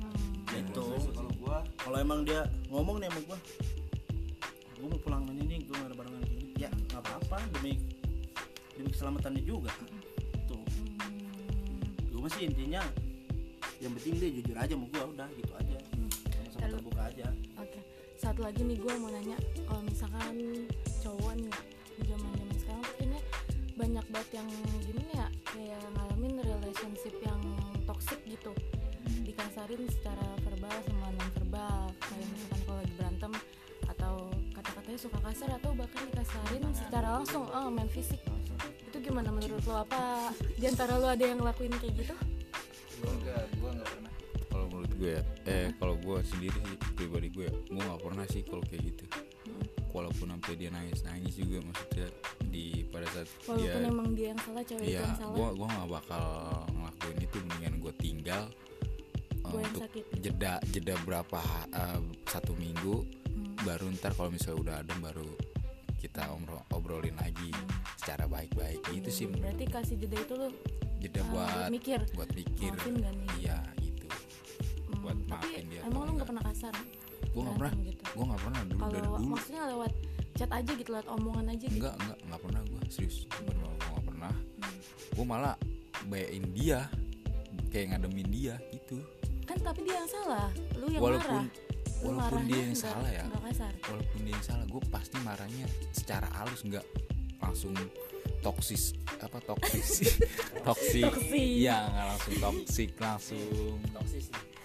Hmm. 0.00 0.32
gitu. 0.48 0.84
Kalau 1.10 1.32
gua 1.36 1.56
kalau 1.76 1.96
emang 1.98 2.20
dia 2.22 2.40
ngomong 2.66 2.96
nih 2.98 3.08
sama 3.08 3.20
gue 3.22 3.38
gue 4.74 4.86
mau 4.86 4.98
pulang 4.98 5.22
ini 5.30 5.42
nih 5.46 5.60
gue 5.62 5.76
ada 5.78 5.94
barengan 5.94 6.22
gini 6.24 6.44
ya 6.58 6.68
nggak 6.68 6.98
apa 6.98 7.12
apa 7.18 7.36
demi 7.52 7.72
demi 8.74 8.88
keselamatannya 8.90 9.42
juga. 9.42 9.72
Tuh. 10.44 10.60
Hmm. 10.60 11.84
gue 12.06 12.20
masih 12.22 12.40
intinya 12.46 12.80
yang 13.78 13.92
penting 13.92 14.14
dia 14.16 14.30
jujur 14.32 14.56
aja 14.56 14.72
sama 14.72 14.86
gue 14.86 15.02
udah 15.10 15.28
gitu 15.30 15.52
aja. 15.54 15.76
Sama-sama 16.24 16.60
Lalu- 16.62 16.74
terbuka 16.78 17.02
aja. 17.04 17.26
Oke, 17.58 17.80
satu 18.16 18.40
lagi 18.40 18.60
nih 18.62 18.76
gue 18.76 18.92
mau 18.94 19.10
nanya, 19.10 19.36
kalau 19.62 19.82
misalkan 19.82 20.34
cowok 20.98 21.32
nih 21.36 21.52
zaman 22.02 22.30
zaman 22.34 22.56
sekarang 22.58 22.82
tuh 22.82 22.94
kayaknya 22.98 23.20
banyak 23.74 24.06
banget 24.10 24.30
yang 24.38 24.48
gimana 24.86 25.10
ya, 25.14 25.28
kayak 25.50 25.82
ngalamin 25.94 26.34
relationship 26.42 27.14
yang 27.22 27.40
toxic 27.86 28.20
gitu, 28.26 28.52
dikasarin 29.26 29.82
secara 29.90 30.26
verbal 30.46 30.76
sama 30.86 31.06
non 31.14 31.30
verbal, 31.38 31.80
kayak 31.98 32.26
misalkan 32.30 32.60
kalau 32.66 32.78
lagi 32.82 32.94
berantem 32.94 33.32
atau 33.90 34.14
kata-katanya 34.54 34.98
suka 34.98 35.18
kasar 35.26 35.50
atau 35.58 35.70
bahkan 35.74 36.02
dikasarin 36.10 36.64
secara 36.70 37.08
langsung, 37.18 37.44
oh 37.50 37.68
main 37.70 37.90
fisik. 37.90 38.22
Itu 38.86 39.02
gimana 39.02 39.34
menurut 39.34 39.62
lo? 39.66 39.82
Apa 39.82 40.30
di 40.54 40.64
antara 40.70 40.94
lo 40.94 41.10
ada 41.10 41.24
yang 41.26 41.42
ngelakuin 41.42 41.74
kayak 41.82 41.94
gitu? 41.98 42.14
gua 43.04 43.10
enggak 43.20 43.42
gua 43.60 43.70
enggak 43.74 43.88
pernah 43.90 44.12
kalau 44.48 44.66
menurut 44.70 44.92
gue 44.96 45.10
ya 45.18 45.22
eh 45.50 45.68
kalau 45.82 45.94
gue 45.98 46.18
sendiri 46.22 46.58
sih 46.62 46.78
pribadi 46.94 47.28
gue 47.34 47.50
ya 47.50 47.52
gue 47.52 47.82
nggak 47.82 48.02
pernah 48.06 48.24
sih 48.30 48.42
kalau 48.46 48.62
kayak 48.62 48.86
gitu 48.86 49.04
walaupun 49.94 50.26
sampai 50.28 50.52
dia 50.54 50.68
nangis 50.68 51.00
nangis 51.00 51.34
juga 51.34 51.62
maksudnya 51.62 52.08
di 52.44 52.64
pada 52.84 53.06
saat 53.08 53.30
Walaupun 53.44 53.62
dia 53.78 53.86
emang 53.86 54.08
dia 54.12 54.26
yang 54.28 54.40
salah, 54.40 54.62
cewek 54.62 54.82
itu 54.82 54.90
iya 54.90 55.00
yang 55.00 55.14
salah. 55.16 55.32
gue 55.32 55.48
gue 55.54 55.68
nggak 55.68 55.88
bakal 55.88 56.24
ngelakuin 56.68 57.18
itu 57.20 57.36
mendingan 57.40 57.74
gue 57.78 57.92
tinggal 57.96 58.42
uh, 59.40 59.48
Gue 59.48 59.60
yang 59.60 59.70
untuk 59.70 59.82
sakit. 59.86 60.04
jeda 60.18 60.52
jeda 60.68 60.94
berapa 61.00 61.40
uh, 61.70 62.00
satu 62.26 62.52
minggu 62.54 63.06
Hmm. 63.26 63.50
baru 63.62 63.90
ntar 63.92 64.12
kalau 64.12 64.30
misalnya 64.30 64.58
udah 64.60 64.74
adem 64.78 64.98
baru 65.00 65.26
kita 65.96 66.22
omro- 66.30 66.62
obrolin 66.70 67.14
lagi 67.16 67.50
secara 67.96 68.26
baik-baik 68.26 68.78
gitu 68.88 69.10
sih 69.10 69.26
menurut 69.26 69.50
Berarti 69.50 69.66
kasih 69.68 69.96
jeda 69.96 70.16
itu 70.20 70.34
lo 70.36 70.48
jeda 70.96 71.18
uh, 71.18 71.26
buat 71.28 71.66
mikir. 71.68 71.98
buat 72.14 72.30
mikir 72.30 72.70
gak 72.70 73.14
iya 73.34 73.58
gitu 73.76 74.06
Hmm, 74.86 75.02
buat 75.02 75.18
tapi 75.18 75.30
maafin 75.50 75.66
dia 75.66 75.80
emang 75.82 75.90
lo 75.90 75.98
nggak 75.98 76.14
enggak. 76.14 76.28
pernah 76.30 76.42
kasar? 76.46 76.74
Gue 77.24 77.42
nggak 77.42 77.56
pernah 77.56 77.72
Berantem 77.72 77.88
gitu. 77.88 78.02
gue 78.06 78.24
nggak 78.24 78.42
pernah 78.42 78.60
dulu 78.62 78.80
dari 78.80 79.00
Kalau 79.00 79.16
dulu 79.16 79.26
maksudnya 79.30 79.62
lewat 79.68 79.92
chat 80.34 80.50
aja 80.50 80.72
gitu, 80.74 80.88
lewat 80.90 81.08
omongan 81.08 81.46
aja 81.48 81.66
gitu. 81.66 81.76
enggak 81.78 81.94
enggak 81.96 82.18
nggak 82.24 82.40
pernah 82.42 82.60
gue 82.64 82.80
serius 82.88 83.16
bener 83.30 83.54
gue 83.54 83.70
nggak 83.88 84.04
pernah 84.04 84.32
Hmm. 84.34 84.78
gue 85.12 85.24
malah 85.26 85.54
bayain 86.04 86.44
dia 86.52 86.80
kayak 87.68 87.86
ngademin 87.92 88.28
dia 88.28 88.54
gitu 88.70 88.98
Kan 89.44 89.60
tapi 89.60 89.84
dia 89.84 90.00
yang 90.00 90.08
salah, 90.08 90.48
lu 90.72 90.88
yang 90.88 91.04
walaupun 91.04 91.44
marah. 91.44 91.46
Lu 92.00 92.08
walaupun 92.16 92.42
dia 92.48 92.60
yang 92.64 92.72
salah 92.74 93.10
ya 93.12 93.24
kasar. 93.44 93.72
walaupun 93.84 94.20
dia 94.24 94.32
yang 94.32 94.44
salah 94.44 94.64
gue 94.64 94.82
pasti 94.88 95.16
marahnya 95.20 95.66
secara 95.92 96.26
halus 96.32 96.64
nggak 96.64 96.86
langsung 97.38 97.76
toksis 98.40 98.96
apa 99.20 99.36
toksis 99.40 100.16
toksik 100.66 101.12
iya 101.28 101.84
nggak 101.84 102.06
langsung 102.08 102.34
toksik 102.40 102.90
langsung 102.96 103.76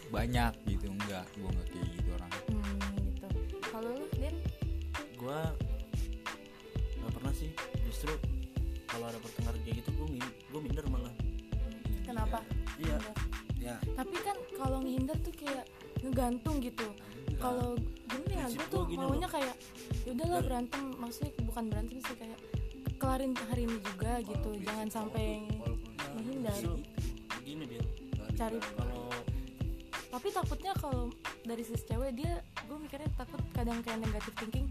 banyak 0.10 0.54
gitu 0.66 0.86
enggak 0.90 1.26
gue 1.32 1.48
nggak 1.48 1.68
kayak 1.70 1.88
gitu 1.94 2.10
orang 2.12 2.32
Hmm, 2.50 2.98
gitu. 3.06 3.28
Kalau 3.64 3.90
lu, 3.92 4.06
Den? 4.14 4.36
gue 5.14 5.40
nggak 6.98 7.12
pernah 7.14 7.34
sih 7.34 7.50
justru 7.84 8.14
kalau 8.86 9.06
ada 9.06 9.20
pertengkaran 9.20 9.62
kayak 9.62 9.78
gitu 9.80 9.90
gue 9.94 10.08
gue 10.24 10.60
minder 10.60 10.86
malah 10.88 11.14
Kenapa? 12.02 12.42
iya 12.78 12.98
ya 13.60 13.76
Tapi 13.94 14.16
kan 14.18 14.38
kalau 14.56 14.80
ngehindar 14.80 15.20
tuh 15.20 15.36
kayak 15.36 15.68
ngegantung 16.00 16.58
gitu. 16.60 16.88
Kalau 17.38 17.76
gimana 18.08 18.32
ya, 18.34 18.46
Prinsip 18.48 18.58
gue 18.58 18.68
tuh 18.68 18.80
gua 18.80 18.90
gini 18.90 19.04
maunya 19.04 19.20
loh. 19.22 19.32
kayak 19.32 19.56
ya 20.00 20.10
udahlah 20.10 20.42
berantem, 20.42 20.84
maksudnya 20.96 21.32
bukan 21.44 21.64
berantem 21.68 21.98
sih 22.00 22.16
kayak 22.16 22.40
kelarin 22.96 23.32
hari 23.38 23.62
ini 23.64 23.78
juga 23.78 24.12
gitu. 24.24 24.50
Jangan 24.60 24.88
sampai 24.90 25.26
menghindar. 26.16 26.56
gini 27.42 27.64
dia 27.68 27.84
Cari 28.34 28.58
kalau 28.74 29.12
tapi 30.10 30.28
takutnya 30.30 30.74
kalau 30.74 31.14
dari 31.44 31.62
sisi 31.62 31.86
cewek 31.86 32.12
dia 32.14 32.34
gue 32.66 32.78
mikirnya 32.78 33.10
takut 33.14 33.38
kadang 33.52 33.80
kayak 33.80 34.02
negatif 34.02 34.34
thinking 34.36 34.66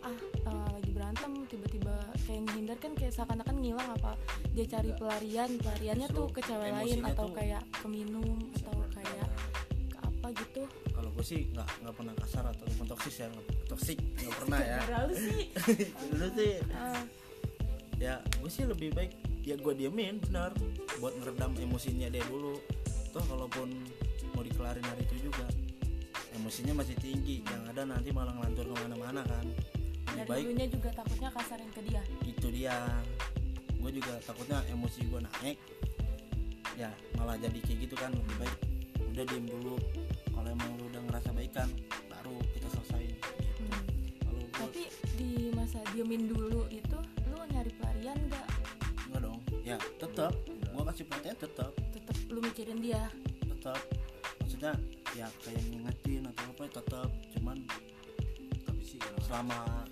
ah 0.00 0.10
eh, 0.44 0.68
lagi 0.72 0.90
berantem 0.90 1.30
tiba-tiba 1.46 1.94
kayak 2.24 2.42
menghindar 2.44 2.76
kan 2.76 2.92
kayak 2.92 3.12
seakan-akan 3.12 3.56
ngilang 3.56 3.88
apa 3.92 4.18
dia 4.50 4.66
cari 4.66 4.90
pelarian 4.92 5.50
pelariannya 5.56 6.08
tuh 6.10 6.26
ke 6.28 6.40
cewek 6.42 6.70
lain 6.70 6.98
atau 7.06 7.26
tuh- 7.26 7.34
kayak 7.34 7.62
ke 7.70 7.86
minum 7.86 8.34
atau 8.52 8.74
kayak 8.92 9.28
ke 9.88 9.98
apa 10.00 10.26
gitu. 10.34 10.62
Kalau 10.90 11.10
gue 11.10 11.24
sih 11.24 11.40
nggak 11.50 11.68
nggak 11.82 11.94
pernah 11.94 12.14
kasar 12.16 12.44
atau 12.48 12.64
toksis 12.84 13.16
ya 13.16 13.28
toksik 13.66 13.98
nggak 13.98 14.34
pernah 14.42 14.58
ya. 14.58 14.78
Lalu 14.90 15.14
sih. 15.14 15.40
Dulu 16.10 16.26
sih 16.32 16.52
ah, 16.72 17.02
ya 17.96 18.14
gue 18.20 18.50
sih 18.50 18.64
lebih 18.66 18.90
baik 18.90 19.12
ya 19.44 19.54
gue 19.54 19.72
diemin 19.76 20.18
benar 20.18 20.50
buat 20.98 21.14
ngeredam 21.14 21.54
emosinya 21.56 22.10
dia 22.10 22.24
dulu. 22.26 22.58
Toh 23.10 23.22
kalaupun 23.24 23.70
mau 24.64 24.72
dikelarin 24.72 24.88
hari 24.96 25.02
itu 25.04 25.16
juga. 25.28 25.46
Emosinya 26.32 26.72
masih 26.80 26.96
tinggi 26.96 27.44
yang 27.44 27.62
ada 27.68 27.84
nanti 27.84 28.08
malah 28.16 28.32
ngelantur 28.32 28.72
ke 28.72 28.74
mana-mana 28.80 29.20
kan. 29.28 29.44
Lebih 29.44 30.16
dari 30.16 30.28
baik 30.32 30.44
dulunya 30.48 30.66
juga 30.72 30.88
takutnya 30.96 31.28
kasarin 31.36 31.70
ke 31.76 31.80
dia. 31.84 32.02
Itu 32.24 32.48
dia. 32.48 32.76
Gue 33.76 33.90
juga 33.92 34.16
takutnya 34.24 34.64
emosi 34.72 35.00
gue 35.04 35.20
naik. 35.20 35.58
Ya 36.80 36.88
malah 37.20 37.36
jadi 37.36 37.60
kayak 37.60 37.78
gitu 37.84 37.94
kan 38.00 38.10
lebih 38.16 38.36
baik 38.40 38.56
udah 39.12 39.24
diem 39.28 39.46
dulu. 39.52 39.76
Kalau 40.32 40.48
emang 40.48 40.70
lu 40.80 40.84
udah 40.88 41.02
ngerasa 41.12 41.28
baikan 41.36 41.68
baru 42.08 42.34
kita 42.56 42.68
selesaiin. 42.72 43.20
Gitu. 43.20 43.64
Hmm. 43.68 43.82
gue 44.32 44.48
tapi 44.48 44.82
di 45.20 45.52
masa 45.52 45.84
diemin 45.92 46.24
dulu 46.24 46.64
itu 46.72 46.98
lu 47.28 47.36
nyari 47.52 47.70
pelarian 47.76 48.16
gak 48.32 48.48
enggak 49.12 49.20
dong. 49.28 49.38
Ya 49.60 49.76
tetap 50.00 50.32
gue 50.48 50.82
kasih 50.88 51.04
perhatian 51.04 51.36
tetap 51.36 51.76
tetap 51.92 52.16
lu 52.32 52.40
mikirin 52.40 52.80
dia. 52.80 53.12
Tetap 53.44 54.03
maksudnya 54.64 55.12
ya 55.12 55.28
kayak 55.44 55.62
ngingetin 55.68 56.24
atau 56.24 56.44
apa 56.56 56.64
tetap 56.72 57.10
cuman 57.36 57.56
tapi 58.64 58.80
sih 58.80 58.98
selama 59.28 59.84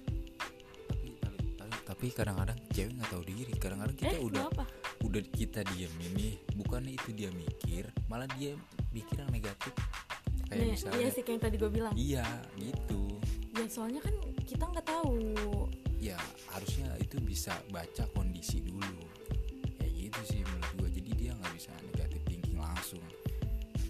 tapi 0.88 1.08
tapi 1.20 1.44
tapi, 1.60 1.76
tapi 1.84 2.06
kadang-kadang 2.08 2.56
cewek 2.72 2.92
nggak 2.96 3.10
tahu 3.12 3.22
diri. 3.28 3.52
Kadang-kadang 3.60 3.96
kita 4.00 4.16
eh 4.16 4.24
udah 4.24 4.42
kenapa? 4.48 4.64
udah 5.04 5.22
kita 5.28 5.60
diem 5.76 5.92
ini 6.08 6.40
bukannya 6.56 6.96
itu 6.96 7.10
dia 7.12 7.28
mikir 7.28 7.84
malah 8.08 8.24
dia 8.40 8.56
mikir 8.96 9.20
yang 9.20 9.28
negatif. 9.28 9.76
Kayak 10.48 10.56
Nih, 10.56 10.72
misalnya 10.72 10.96
iya 10.96 11.08
sih 11.12 11.20
kayak 11.20 11.36
yang 11.36 11.42
tadi 11.44 11.56
gue 11.60 11.70
bilang. 11.70 11.92
Iya 11.92 12.26
gitu. 12.56 13.02
Ya 13.52 13.64
soalnya 13.68 14.00
kan 14.00 14.14
kita 14.48 14.64
nggak 14.72 14.86
tahu. 14.88 15.20
Ya 16.00 16.16
harusnya 16.48 16.88
itu 16.96 17.20
bisa 17.20 17.52
baca 17.68 18.08
kondisi 18.16 18.64
dulu. 18.64 19.04
Kayak 19.76 19.92
gitu 19.92 20.20
sih 20.32 20.40
menurut 20.48 20.72
gue 20.80 20.88
jadi 20.96 21.10
dia 21.12 21.32
nggak 21.36 21.52
bisa 21.60 21.72
Dia 21.76 21.91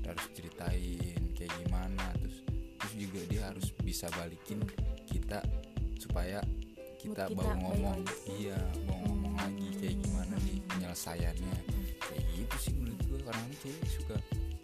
harus 0.04 0.26
ceritain 0.32 0.98
kayak 1.32 1.52
gimana 1.58 2.06
terus 2.16 2.36
terus 2.76 2.94
juga 2.98 3.20
dia 3.26 3.42
harus 3.46 3.66
bisa 3.78 4.06
balikin 4.12 4.58
kita 5.06 5.38
supaya 5.96 6.42
kita, 6.98 7.26
kita 7.26 7.34
bawa 7.34 7.42
baik 7.44 7.60
ngomong 7.60 7.82
lagi. 7.98 8.14
iya 8.38 8.58
bawa 8.84 8.98
ngomong 9.04 9.34
lagi 9.36 9.66
kayak 9.76 9.96
gimana 9.98 10.34
nih 10.38 10.56
Hmm. 10.62 10.68
penyelesaiannya 10.70 11.56
kayak 12.00 12.24
gitu 12.32 12.56
sih 12.58 12.72
menurut 12.74 13.02
gue 13.02 13.20
karena 13.20 13.44
cewek 13.58 13.86
suka 13.86 14.16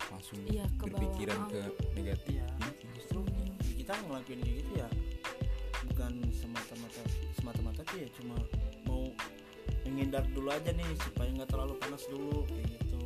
langsung 0.09 0.39
Iya, 0.43 0.64
ke 0.66 0.72
bawah. 0.72 0.86
berpikiran 0.89 1.41
ke 1.47 1.61
negatif 1.93 2.34
gitu. 2.41 2.84
justru 2.95 3.20
kita 3.76 3.93
ngelakuin 4.01 4.41
kayak 4.41 4.57
gitu 4.57 4.72
ya 4.76 4.89
bukan 5.84 6.12
semata-mata 6.32 7.03
semata-mata 7.34 7.80
tuh 7.82 7.99
ya 7.99 8.09
cuma 8.14 8.36
mau 8.84 9.05
menghindar 9.84 10.24
dulu 10.28 10.49
aja 10.49 10.70
nih 10.70 10.89
supaya 10.99 11.28
nggak 11.32 11.49
terlalu 11.49 11.74
panas 11.76 12.03
dulu 12.07 12.45
kayak 12.47 12.66
gitu 12.76 13.01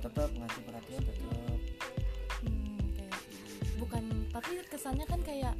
tetap 0.00 0.28
ngasih 0.32 0.62
perhatian 0.62 1.02
tetap 1.02 1.31
tapi 4.32 4.64
kesannya 4.66 5.04
kan 5.04 5.20
kayak 5.20 5.54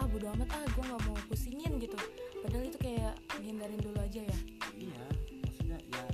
ah 0.00 0.08
bodo 0.08 0.32
amat 0.32 0.48
ah 0.56 0.64
gue 0.64 0.84
nggak 0.88 1.02
mau 1.04 1.16
pusingin 1.28 1.76
gitu. 1.76 1.96
Padahal 2.40 2.64
itu 2.64 2.78
kayak 2.80 3.14
menghindarin 3.36 3.80
dulu 3.80 3.98
aja 4.00 4.20
ya. 4.24 4.38
Iya 4.72 5.04
maksudnya 5.44 5.78
ya 5.92 6.04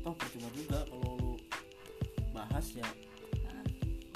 toh 0.00 0.14
percuma 0.16 0.48
juga 0.56 0.80
kalau 0.88 1.12
lu 1.20 1.32
bahas 2.32 2.66
ya. 2.72 2.88
Nah, 3.44 3.64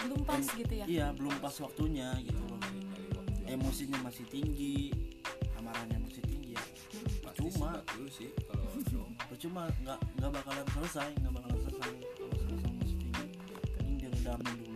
belum 0.08 0.20
pas 0.24 0.44
gitu 0.44 0.72
ya? 0.72 0.84
iya 0.88 1.06
belum 1.12 1.36
pas 1.38 1.52
waktunya 1.60 2.08
gitu 2.24 2.40
loh. 2.48 2.60
Emosinya 3.44 4.00
masih 4.00 4.24
tinggi 4.32 4.88
amarahnya 5.60 6.00
masih 6.00 6.24
tinggi 6.24 6.56
ya. 6.56 6.64
Percuma. 7.20 7.84
dulu 7.92 8.08
sih 8.08 8.32
kalau 8.48 8.66
percuma 9.28 9.68
nggak 9.84 10.00
nggak 10.16 10.30
bakalan 10.32 10.66
selesai 10.72 11.08
nggak 11.20 11.32
bakalan 11.36 11.58
selesai. 11.68 11.92
Kalau 12.16 12.36
selesai 12.40 12.72
masih 12.80 12.96
tinggi 12.96 13.26
mending 13.76 13.96
diredamin 14.00 14.54
dulu 14.64 14.71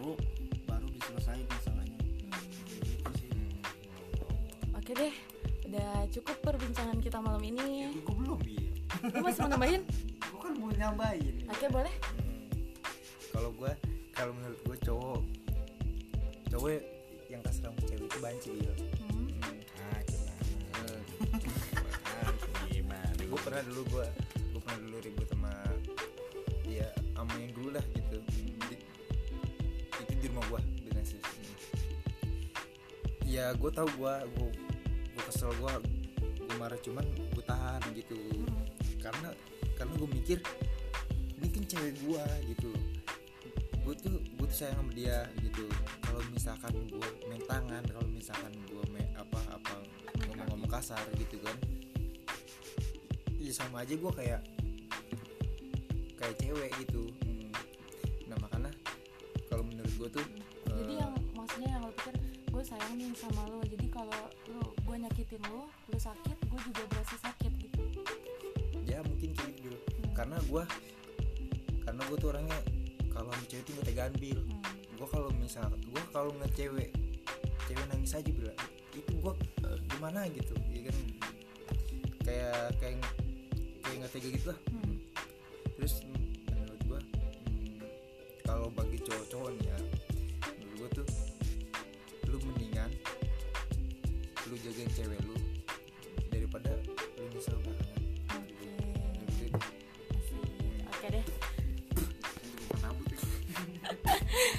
nambahin? 9.57 9.83
Gue 10.21 10.37
kan 10.45 10.53
mau 10.61 10.69
nyambain 10.69 11.35
oke 11.49 11.67
boleh. 11.73 11.95
Kalau 13.33 13.51
gue 13.57 13.73
kalau 14.13 14.33
menurut 14.37 14.61
gue 14.69 14.77
cowok 14.85 15.21
cowok 16.53 16.71
yang 17.33 17.41
kasar 17.41 17.73
sama 17.73 17.81
cewek 17.89 18.05
itu 18.05 18.19
banci 18.21 18.53
Hmm, 19.01 19.33
ah 19.81 20.01
gimana? 20.05 20.37
Gimana? 22.69 23.21
Gue 23.25 23.41
pernah 23.41 23.63
dulu 23.65 23.81
gue 23.97 24.07
gue 24.53 24.61
pernah 24.61 24.81
dulu 24.85 24.97
ribut 25.01 25.29
sama 25.33 25.53
ya 26.69 26.89
sama 27.17 27.33
yang 27.41 27.53
dulu 27.57 27.69
lah 27.73 27.85
gitu. 27.97 28.19
Di- 28.69 28.85
itu 30.05 30.13
di 30.21 30.27
rumah 30.29 30.45
gue 30.53 30.61
dengan 30.85 31.05
sih 31.09 31.17
ya 33.25 33.57
gue 33.57 33.71
tahu 33.73 33.89
gue 33.89 34.15
gue 34.37 34.49
gue 35.17 35.23
kesel 35.33 35.49
gue 35.57 35.73
gue 36.45 36.57
marah 36.61 36.77
cuman 36.85 37.09
gue 37.09 37.45
tahan 37.49 37.81
gitu 37.97 38.21
karena 39.07 39.31
karena 39.79 39.93
gue 40.03 40.11
mikir 40.11 40.39
ini 41.39 41.49
kan 41.55 41.65
cewek 41.71 41.95
gue 42.03 42.25
gitu. 42.51 42.71
Gue 43.87 43.95
tuh 43.95 44.19
gue 44.19 44.47
tuh 44.51 44.57
sayang 44.57 44.83
sama 44.83 44.93
dia 44.99 45.31
gitu. 45.39 45.71
Kalau 46.03 46.21
misalkan 46.35 46.75
gue 46.91 47.09
main 47.31 47.43
tangan 47.47 47.87
kalau 47.87 48.09
misalkan 48.11 48.51
gue 48.67 48.85
main 48.91 49.07
apa 49.15 49.39
apa 49.55 49.75
ngomong-ngomong 50.27 50.71
kasar 50.71 50.99
gitu 51.23 51.39
kan. 51.39 51.55
Iya 53.39 53.53
sama 53.55 53.87
aja 53.87 53.95
gue 53.95 54.13
kayak 54.17 54.43
kayak 56.19 56.37
cewek 56.43 56.71
gitu. 56.83 57.07
Hmm. 57.23 57.53
nah 58.27 58.37
makanya 58.43 58.75
kalau 59.47 59.63
menurut 59.63 59.93
gue 59.95 60.09
tuh 60.19 60.27
jadi 60.67 60.93
eh, 60.93 60.99
yang 60.99 61.15
maksudnya 61.39 61.69
yang 61.79 61.83
lo 61.87 61.93
pikir 61.95 62.15
gue 62.51 62.63
sayang 62.67 62.93
nih 62.99 63.15
sama 63.15 63.47
lo. 63.47 63.63
Jadi 63.63 63.87
kalau 63.87 64.23
lo 64.51 64.75
gue 64.83 64.97
nyakitin 64.99 65.43
lo 65.47 65.71
lo 65.71 65.99
sakit 66.01 66.37
gue 66.43 66.61
juga 66.73 66.83
berasa 66.91 67.17
sakit 67.23 67.46
ya 68.97 69.05
mungkin 69.05 69.37
kayak 69.37 69.53
gitu 69.61 69.69
Bil. 69.69 69.77
karena 70.17 70.37
gue 70.49 70.65
karena 71.85 72.01
gue 72.09 72.17
tuh 72.17 72.29
orangnya 72.33 72.59
kalau 73.13 73.29
sama 73.29 73.45
cewek 73.45 73.63
tuh 73.65 73.73
gak 73.77 73.87
tegaan 73.87 74.15
bil 74.17 74.41
Hmm. 74.41 74.61
gue 74.97 75.09
kalau 75.13 75.29
misal 75.37 75.69
gue 75.69 76.03
kalau 76.09 76.33
ngeliat 76.33 76.55
cewek 76.57 76.91
cewek 77.69 77.85
nangis 77.93 78.17
aja 78.17 78.31
bilang 78.33 78.57
itu 78.97 79.13
gue 79.13 79.33
gimana 79.93 80.25
gitu 80.33 80.57
ya 80.73 80.81
kan 80.89 80.97
kayak 82.25 82.61
kayak 82.81 82.97
kayak 83.85 83.97
nggak 84.01 84.13
tega 84.17 84.29
gitu 84.33 84.47
lah 84.49 84.59
Hmm. 84.67 84.76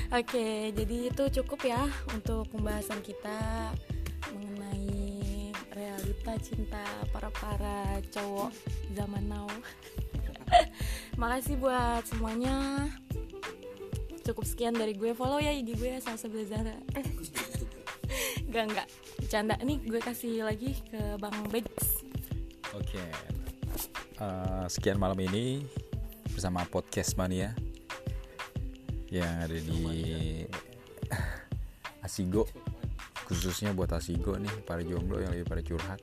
Oke, 0.07 0.71
jadi 0.71 1.11
itu 1.11 1.23
cukup 1.43 1.67
ya 1.67 1.83
untuk 2.15 2.47
pembahasan 2.55 3.03
kita 3.03 3.75
mengenai 4.31 5.51
realita 5.75 6.31
cinta 6.39 6.79
para 7.11 7.27
para 7.35 7.99
cowok 8.15 8.55
zaman 8.95 9.27
now. 9.27 9.43
Makasih 11.19 11.59
buat 11.59 12.07
semuanya. 12.07 12.87
Cukup 14.23 14.47
sekian 14.47 14.79
dari 14.79 14.95
gue. 14.95 15.11
Follow 15.11 15.43
ya 15.43 15.51
IG 15.51 15.75
gue 15.75 15.99
Salsa 15.99 16.31
Blazara. 16.31 16.79
Eh, 16.95 17.03
enggak. 18.47 18.87
Bercanda 19.19 19.59
nih 19.59 19.83
gue 19.83 19.99
kasih 19.99 20.47
lagi 20.47 20.71
ke 20.87 21.19
Bang 21.19 21.35
Begs. 21.51 21.99
Oke. 22.71 23.03
Eh, 24.23 24.65
sekian 24.71 24.95
malam 24.95 25.19
ini 25.19 25.67
bersama 26.31 26.63
podcast 26.63 27.19
mania 27.19 27.66
yang 29.11 29.43
ada 29.43 29.57
di 29.57 30.43
Asigo. 32.05 32.47
Khususnya 33.27 33.75
buat 33.75 33.91
Asigo 33.91 34.39
nih 34.39 34.63
para 34.63 34.79
jomblo 34.83 35.19
yang 35.19 35.35
lagi 35.35 35.43
pada 35.43 35.61
curhat. 35.63 35.99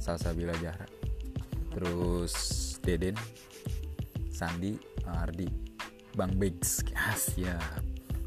Salsabila 0.00 0.54
Jahra. 0.62 0.86
Terus 1.70 2.34
Deden 2.80 3.14
Sandi 4.32 4.74
Ardi 5.04 5.46
Bang 6.16 6.34
Begs 6.38 6.82
ah, 6.96 7.14
siap. 7.14 7.82